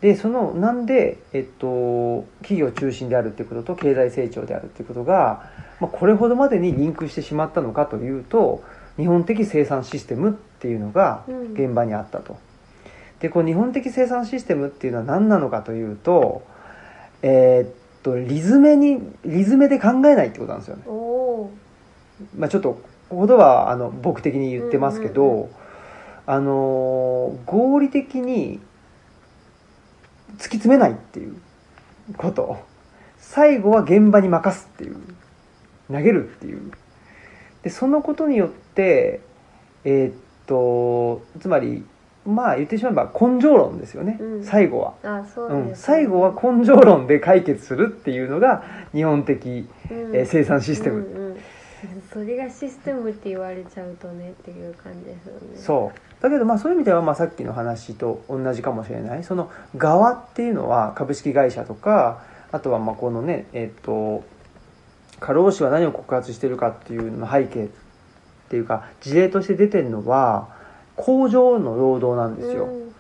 [0.02, 8.64] でそのなんで、えっと、企業中心であるっていうことと経済成長であるっていうことが、まあ、これほどまでにリンクしてしまったのかというと
[8.98, 11.54] 日本的生産システムっていうのがうん。
[11.54, 12.38] 現場にあったと。
[13.20, 16.44] でこの日本的生産システムっていうのは何なのかというと
[17.22, 17.72] えーっ
[18.04, 20.84] とリズムにリズムで考えないってことなんですよね。
[22.38, 25.50] まあ、ちょっとここではあの僕的に言ってますけど、うんうん。
[26.28, 28.60] あのー合理的に
[30.38, 31.36] 突き詰めないっていう
[32.18, 32.58] こと。
[33.18, 34.98] 最後は現場に任すっていう。
[35.92, 36.72] 投げるっていう。
[37.64, 39.22] でそのことによって
[39.84, 40.14] えーっ
[40.48, 41.84] とつまり
[42.26, 44.44] まあ言ってしまえば根性論ですよね、うん。
[44.44, 44.94] 最後は。
[45.04, 48.64] あそううん、最後は根性論で解決するっていうのが
[48.94, 50.16] 日本的、うん。
[50.16, 51.38] えー生産システム、うんうん。
[52.12, 55.40] それがシステムって言われちゃうとねっていう感じですよね。
[55.56, 59.24] そうだけどまあそういう意味ではまあさっきの話と同じかもしれない。
[59.24, 64.24] その側っていうのは株式会社とかあとはまあこのねえっ、と
[65.20, 67.68] 過労死は何を告発してるかっていうのの背景っ
[68.50, 70.50] ていうか事例として出てるのは
[70.96, 72.96] 工場の労働なんですよ、うん。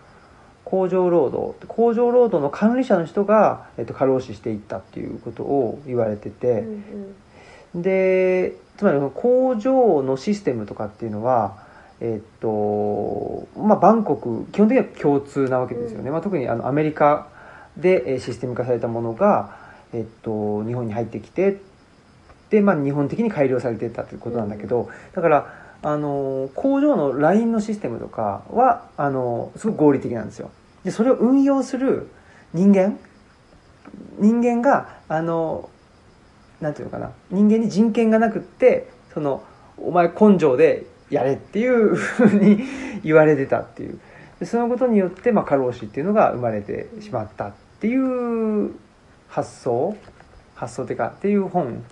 [0.64, 1.56] 工場労働。
[1.68, 11.65] 工場労働の管理者の人が、えっと過労死していったっていうことを言われてて、うんでつまり工場のシステムとかっていうのは
[12.02, 16.12] えっとまあバンコク基本的には共通なわけですよね、うん。
[16.14, 17.28] まあ、特にあのアメリカ
[17.78, 19.58] でえーシステム化されたものが、
[19.94, 21.62] えっと、日本に入ってきて
[22.50, 30.52] で、まあ、日本的に改良されてたということなんだけど、だからあの工場の LINE のシステムとかはあのすごく合理的なんですよ。
[30.84, 32.10] でそれを運用する
[32.54, 32.98] 人間
[34.20, 35.70] 人間があの
[36.62, 37.12] なんていうのかな。
[37.30, 39.44] 人間に人権がなくってその
[39.78, 40.86] お前根性で
[41.16, 42.64] やれっていうふうに
[43.04, 44.00] 言われてたっていう。
[44.40, 48.72] でそのことによって、まあ、過労死っていうのが生まれてしまったっていう
[49.30, 49.96] 発想。
[50.56, 51.84] 発想っていうかっていう本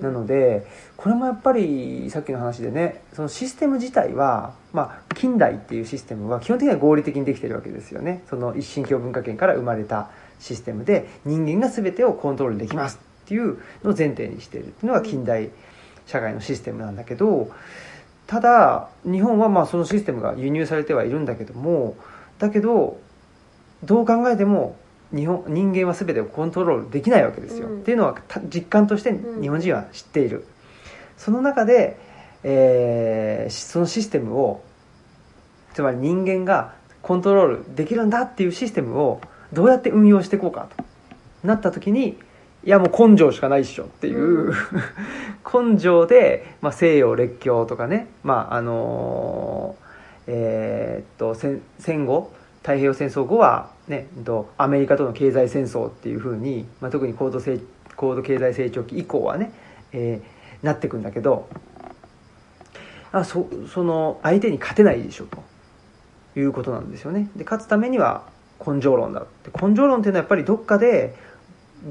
[0.00, 0.66] なので
[0.96, 8.22] これもやっぱりさっきの話でねそのシステム自体は、まあ、近代っていうシステムは基本的には合理的にできてるわけですよね。
[8.30, 10.08] その一神教文化圏から生まれた
[10.40, 15.50] システムで人間が全てをコントロールできますっていうのを前提にしているっていうのが近代
[16.06, 17.50] 社会のシステムなんだけど
[18.26, 21.96] ただ日本はまあそのシステムが輸入されてはいるんだけども
[22.38, 23.00] だけど
[23.84, 24.76] どう考えても
[25.14, 27.80] 日本人間は全てをコントロールできないわけですよ、うん。
[27.80, 29.42] っていうのはた実感としてうん。
[29.42, 30.44] 日本人は知っている、
[31.16, 31.98] その中で、
[32.42, 34.64] えーしそのシステムを
[35.74, 39.20] つまり人間がコントロールできるんだっていうシステムを
[39.52, 40.84] どうやって運用していこうかと
[41.44, 42.18] なった時に
[42.66, 44.52] いやもう根性しかないっしょっていう、
[45.50, 49.86] 根性で、まあ、西洋列強とかね、まああのー
[50.28, 54.08] えーっと戦戦後太平洋戦争後は、ね、
[54.58, 57.60] アメリカとの経済戦争っていうふうに、まあ、特に高度成
[57.94, 59.52] 高度経済成長期以降はね、
[59.92, 60.36] えー
[60.66, 61.46] なっていくんだけど
[63.12, 65.44] あそその相手に勝てないでしょと。
[66.36, 67.30] いうことなんですよね。
[67.34, 68.22] で勝つためには
[68.64, 69.50] 根性論だって。
[69.50, 71.14] 根性論っていうのはやっぱりどっかで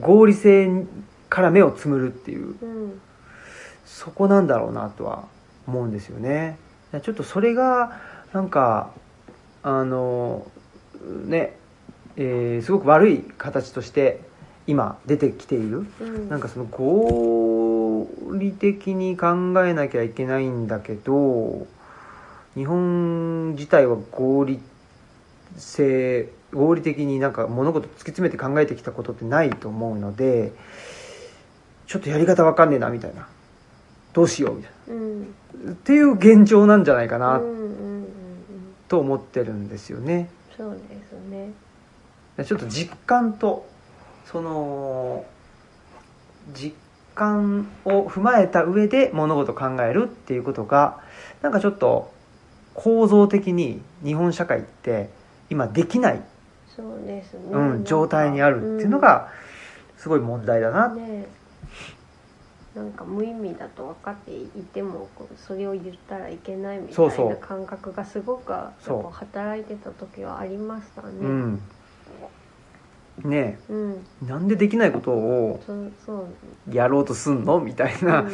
[0.02, 0.86] 合理性
[1.30, 2.56] から目をつむるっていう。
[2.62, 3.02] うん。
[3.86, 5.26] そこなんだろうなとは
[5.68, 6.58] 思うんですよね。
[7.04, 8.00] ちょっとそれが
[8.34, 8.92] なんか
[9.64, 10.46] あの
[11.26, 11.58] ね、
[12.16, 14.22] えーすごく悪い形として
[14.68, 15.86] 今出てきている。
[16.02, 16.30] うん。
[16.30, 19.28] なんかその合理的に考
[19.66, 21.68] えなきゃいけないんだけど
[22.56, 24.60] 日本自体は合理
[25.58, 30.54] 性合理的になんか物事突き詰めて考えてきたことってないと思うので
[31.88, 33.28] ちょっとやり方わかんねえなみたいな。
[34.14, 35.22] どうしようみたいうん。
[35.66, 38.08] なっていう現状なんじゃないかうんなうんうんうん。
[38.88, 40.30] と思ってるんですよね。
[40.56, 41.52] そうですね。
[42.44, 43.68] ちょっと実感と
[44.26, 45.26] その
[46.54, 46.76] 実
[47.14, 51.02] 感を踏まえた上で物事を考えるっていうことが
[51.42, 52.12] なんかちょっと
[52.74, 55.10] 構造的に日本社会って
[55.50, 56.22] 今できない、
[56.76, 59.30] そうですね、うん、状態にあるっていうのが
[59.98, 61.28] すごい問題だな、うんね
[62.76, 65.08] なんか無意味だと分かっていても
[65.38, 68.52] それを言ったらいけないみたいな感覚がすごく
[69.12, 71.08] 働いてた時はありましたね。
[71.22, 71.62] うん。
[73.24, 74.06] ねうん。
[74.24, 75.62] えなんでできないことを
[76.70, 78.32] やろうとすんのみたいなうん。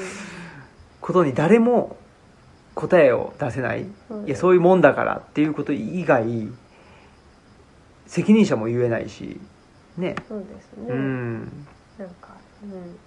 [1.02, 1.96] ことに誰も
[2.74, 3.84] 答えを出せない。
[3.84, 3.88] い
[4.26, 6.50] やそういうもんだからっていうこと以外
[8.12, 9.40] 責任者も言えないし
[9.98, 10.16] ね。
[10.28, 11.40] そうですね、うん。
[11.98, 12.98] なんか、うん、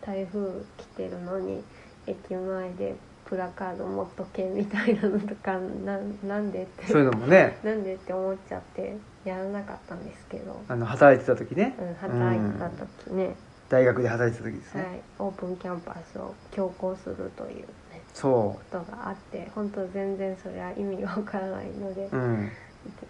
[0.00, 1.62] 台風来てるのに
[2.06, 2.94] 駅前で
[3.26, 6.86] プラカード持っとけみたいなのとかななんでって。
[6.86, 7.58] そういうのもね。
[7.62, 8.96] なんでって思っちゃって
[9.26, 11.74] やらなかったんですけど、あの働いてた時ね。
[11.78, 13.36] うん、働いてた時ね、
[13.68, 14.86] 大学で働いてた時ですはい。
[14.86, 17.66] ね、、オープンキャンパスを強行するという、ね、
[18.14, 22.08] そことがあって本当全然それは意味がわからないので。
[22.10, 22.50] ううん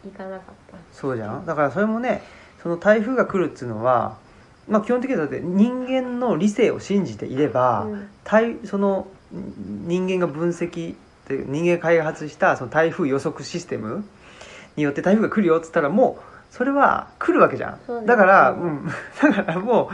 [0.05, 0.77] 行かなかった。
[0.93, 1.47] そうじゃん？
[1.47, 2.23] だからそれもね
[2.63, 4.17] その台風が来るっていうのは
[4.69, 8.09] まあ基本的にはだって人間の理性を信じていれば、うん。
[8.25, 10.97] 台その人間が分析っ
[11.27, 14.05] ていう人間が開発したその台風予測システム
[14.77, 16.23] によって台風が来るよっつったらもう
[16.55, 18.07] それは来るわけじゃん。
[18.07, 18.71] だから、ううん。
[18.87, 18.87] ん、
[19.21, 19.91] だからも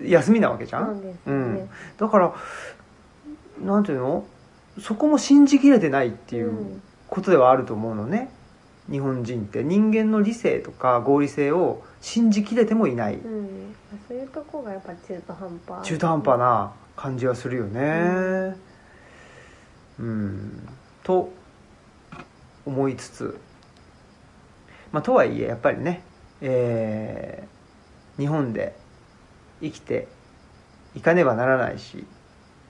[0.00, 1.00] う休みなわけじゃん。
[1.00, 1.54] ですようん。
[1.54, 1.66] ね、
[1.96, 2.34] だから
[3.64, 4.24] なんていうの？
[4.80, 6.82] そこも信じきれてないっていううん。
[7.08, 8.30] ことではあると思うのね
[8.90, 13.74] 日本人って人間の理性とか合理性を信じきれてもいない、うん、
[14.08, 15.86] そういうとこがやっぱ中途半端。
[15.86, 18.56] 中途半端な感じはするよね。
[20.00, 20.68] うん、
[21.04, 21.32] と
[22.66, 23.38] 思いつつ。
[24.90, 26.02] まあとはいえやっぱりね
[26.40, 27.52] えー
[28.18, 28.76] 日本で
[29.60, 30.08] 生きて
[30.94, 32.04] いかねばならないし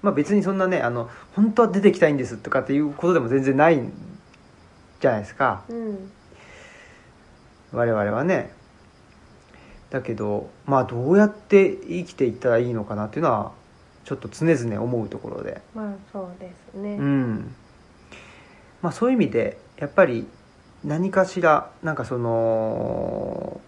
[0.03, 3.93] まあ別にそんなねあの本当は出てきたいんですとかっていうことでも全然ないん
[5.03, 5.65] じゃないですか。
[5.69, 6.13] うん。
[7.73, 8.53] 我々はね。
[9.91, 13.53] だけどまあどうやって生きていったらいいのかなっていうのは
[14.05, 15.61] ちょっと常々思うところで。
[15.75, 17.55] まあそうですね、うん。
[18.81, 20.27] まあそういう意味でやっぱり
[20.85, 23.61] 何かしらなんかその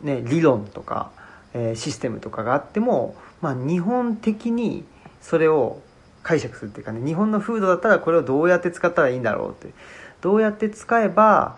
[0.00, 1.10] ね理論とか、
[1.52, 4.84] えーシステムとかがあってもまあ日本的に
[5.20, 5.82] それを
[6.22, 9.74] 解釈するっていうかね日本の風土だったらこれをどうやって使ったらいいんだろうって
[10.20, 11.56] どうやって使えば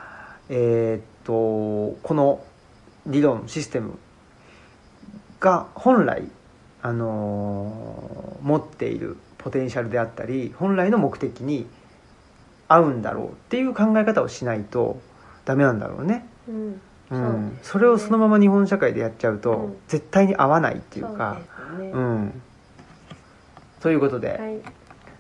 [0.49, 2.45] えーっとこの
[3.07, 3.99] 理論システム
[5.39, 6.25] が本来
[6.83, 11.67] あのー持っているポテンシャルであったり本来の目的に
[12.69, 15.01] 合うんだろうっていう考え方をしないと
[15.45, 16.73] ダメなんだろうね、うん。
[16.73, 16.79] う
[17.11, 19.77] そんそれをそのまま日本社会でやっちゃうと、うん。
[19.89, 21.41] 絶対に合わないっていうか。
[21.69, 22.43] そうね、うん。
[23.81, 24.61] ということで、はい。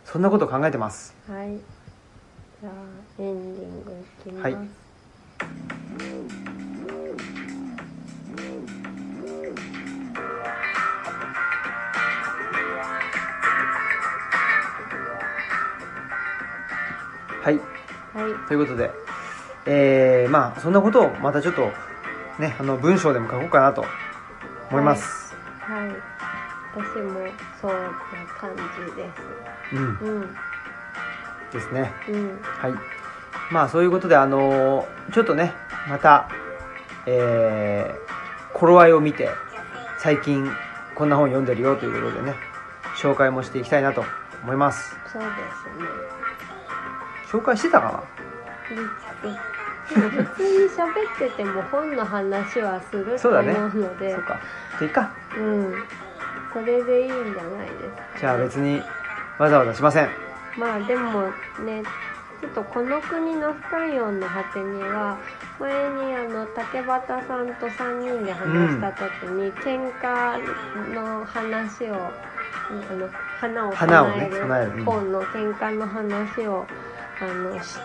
[0.05, 1.14] そんなことを考えてます。
[1.28, 1.59] はい。
[2.61, 2.72] じゃあ
[3.20, 4.54] エンディングいきます、はい。
[4.54, 4.60] は
[17.50, 17.60] い。
[18.14, 18.32] はい。
[18.48, 18.90] ということで
[19.66, 21.70] えー、まあそんなことをまたちょっと
[22.38, 23.84] ねあの文章でも書こうかなと
[24.70, 25.90] 思います、はい。
[26.74, 27.20] 私も
[27.60, 27.90] そうな
[28.38, 28.56] 感
[28.88, 29.10] じで
[29.70, 29.76] す。
[29.76, 29.98] うん。
[30.00, 30.34] うん。
[31.52, 31.92] ですね。
[32.08, 32.40] うん。
[32.42, 32.99] はい
[33.51, 35.53] まあそういうことであのーちょっとね
[35.88, 36.28] また
[37.07, 39.28] えー、頃合いを見て
[39.98, 40.48] 最近
[40.94, 42.34] こんな本読んでるよということでね
[42.96, 44.05] 紹介もしていきたいなと
[44.42, 44.96] 思います。
[45.11, 45.30] そうです
[45.82, 45.88] ね。
[47.30, 48.05] 紹介してたか
[48.68, 48.76] で
[49.94, 54.12] でも普通に喋ってても本の話はすると思うので。
[54.12, 54.40] なそうか
[54.70, 55.74] じゃあいいかうん。
[56.53, 58.82] それでいいんじゃないですか、じゃあ別に
[59.38, 60.09] わざわざしません
[60.59, 61.22] まあでも
[61.64, 61.82] ね
[62.41, 65.18] ちょっとこの国の不寛容の果てには
[65.59, 74.72] 前にあの竹俣さんと3人で話した時に、喧嘩の話をあの花を花える備える。
[74.72, 76.66] うん本の喧嘩の話を
[77.20, 77.78] あのし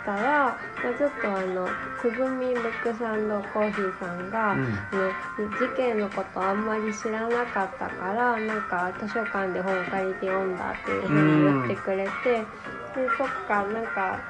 [0.00, 1.68] したら、まあ、ちょっとあの
[2.00, 4.64] つぐみブックサンドコーヒーさんが、うん。
[4.64, 4.90] あ
[5.38, 12.46] の事件のことあんまり知らなかったからなんか図書館で本借りて読んだっていうふうに言ってくれて、で
[12.94, 14.20] そっかなんか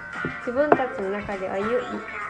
[0.41, 1.83] 自分たちの中ではゆ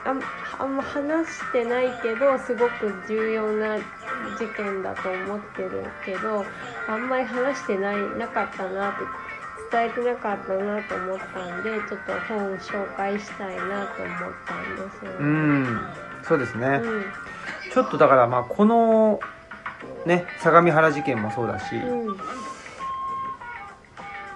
[0.05, 0.23] あん
[0.59, 6.45] あんま話してないけどすごく重要な事件だと思ってるけど
[6.89, 8.99] あんまり話してないなかったなって
[9.71, 15.29] 伝えてなかったなと思ったんでちょっと本紹介したいなと思ったんですようね。
[15.29, 15.81] ん
[16.23, 17.05] そうですね、うん。
[17.73, 19.21] ちょっとだからまあこの
[20.07, 22.17] ね相模原事件もそうだし、うん、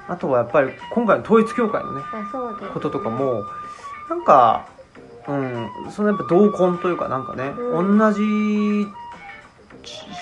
[0.09, 2.03] あとはやっぱり今回の統一教会のね
[2.73, 3.45] こととかも
[4.11, 4.67] なんか
[5.27, 7.99] うんそのやっぱ同根というかなんかね、うん。
[7.99, 8.87] 同じ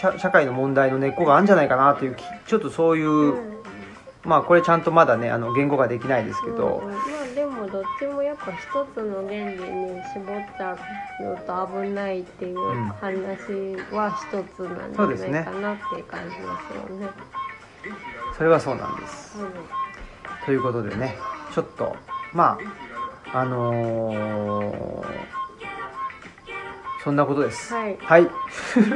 [0.01, 3.63] 社社会の問題の根っこがあるんじゃないかなっていうきちょっとそういう、うん。
[4.25, 6.89] まあこれちゃんとまだねあの言語ができないですけど、
[7.35, 10.79] でもどっちもやっぱ一つの原理に絞っちゃう
[11.45, 12.85] と危ないっていううん。
[12.87, 13.17] 話
[13.93, 17.09] は一つなんじゃないかなっていう感じですよね。
[18.37, 19.39] それはそうなんです。
[19.39, 19.51] うん
[20.45, 21.17] ということでね
[21.55, 21.95] ちょっと
[22.33, 22.59] ま
[23.33, 25.07] ああのー
[27.05, 27.75] そんなことです。
[27.75, 27.97] はい。
[28.01, 28.23] はい。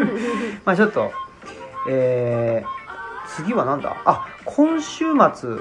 [0.64, 1.10] まあちょっと
[1.88, 3.96] えー、次はなんだ？
[4.04, 5.56] あ今週末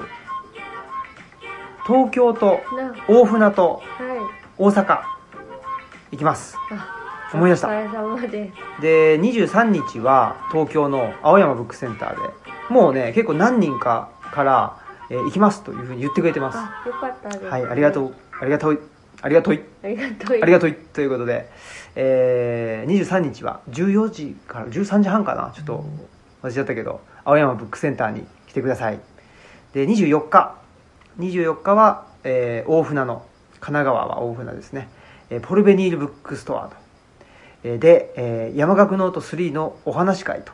[1.86, 4.18] 東京とな大船とはい。
[4.58, 5.00] 大阪
[6.12, 6.56] 行きます。
[6.70, 6.96] あ
[7.34, 7.68] 思い出した。
[7.68, 8.82] です。
[8.82, 12.30] で23日は東京の青山ブックセンターで
[12.70, 14.76] もうね結構何人かから、
[15.10, 16.58] えー行きますというふうに言ってくれてます。
[16.58, 18.14] あよかったです、はいありがとう。
[18.40, 18.80] ありがとう。
[19.22, 21.48] ありがとうありがとうありがとうということで、
[21.94, 25.52] えー、23日は14時から13時半かな。
[25.54, 25.84] ちょっと
[26.42, 29.00] 忘れちゃったけど青山ブックセンターに来てください。
[29.72, 30.56] で24日。
[31.18, 33.24] 24日は、えー大船の
[33.60, 34.88] 神奈川は大船ですね、
[35.30, 36.76] えーポルベニールブックストアと、
[37.64, 40.52] えーで、えー山岳ノート3のお話会と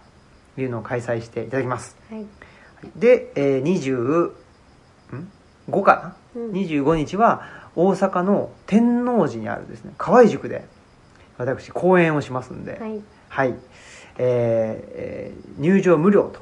[0.58, 1.96] いうのを開催していただきます。
[2.10, 2.26] はい。
[2.96, 4.32] で、えー、
[5.70, 6.50] 25かな、うん。
[6.52, 10.64] 25日は大阪の天王寺にあるですね河合塾で
[11.38, 12.78] 私講演をしますんで。
[12.78, 13.00] はい。
[13.28, 13.54] はい、
[14.18, 16.40] えーえー入場無料と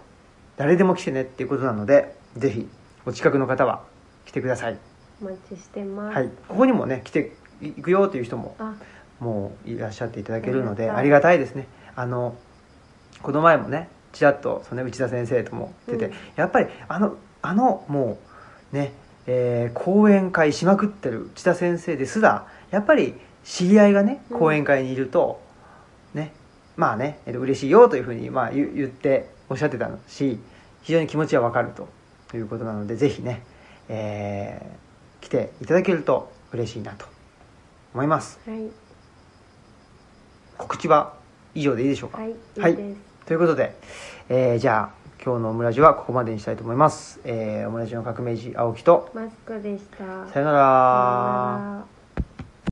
[0.56, 2.68] 誰でも来てねっていうことなのでぜひ
[3.06, 3.82] お近くの方は
[4.26, 4.78] 来てください、
[5.22, 6.14] お待ちしてます。
[6.16, 7.32] はい、ここにもね来て
[7.62, 8.74] いくよという人もあ。
[9.20, 11.66] もういらっしゃっていただけるのでありがたいですね。
[11.94, 12.36] あの
[13.22, 16.12] この前もねちらっとその、ね、内田先生とも出て、うん。
[16.36, 18.18] やっぱりあのあのも
[18.72, 18.92] うね、
[19.26, 23.14] えー講演会しまくってる内田先生ですらやっぱり
[23.44, 24.38] 知り合いがねうん。
[24.38, 25.40] 講演会にいると、
[26.14, 26.32] ね
[26.76, 30.38] まあね、えっと嬉しいよというふうに、まあ、言言っておっしゃってたし
[30.82, 33.42] 非常に気持ちはわかるということなのでぜひね、
[33.88, 37.04] えー来ていただけると嬉しいなと
[37.92, 38.40] 思います。
[38.46, 38.70] はい。
[40.56, 41.14] 告知は
[41.54, 43.76] 以上でいいでしょうか、はいはいですということで、
[44.28, 50.26] えーじゃあ今日のオムラジはここまでにしたいと思います、えーオムラジの革命児青木とマスクでした。
[50.32, 51.99] さよなら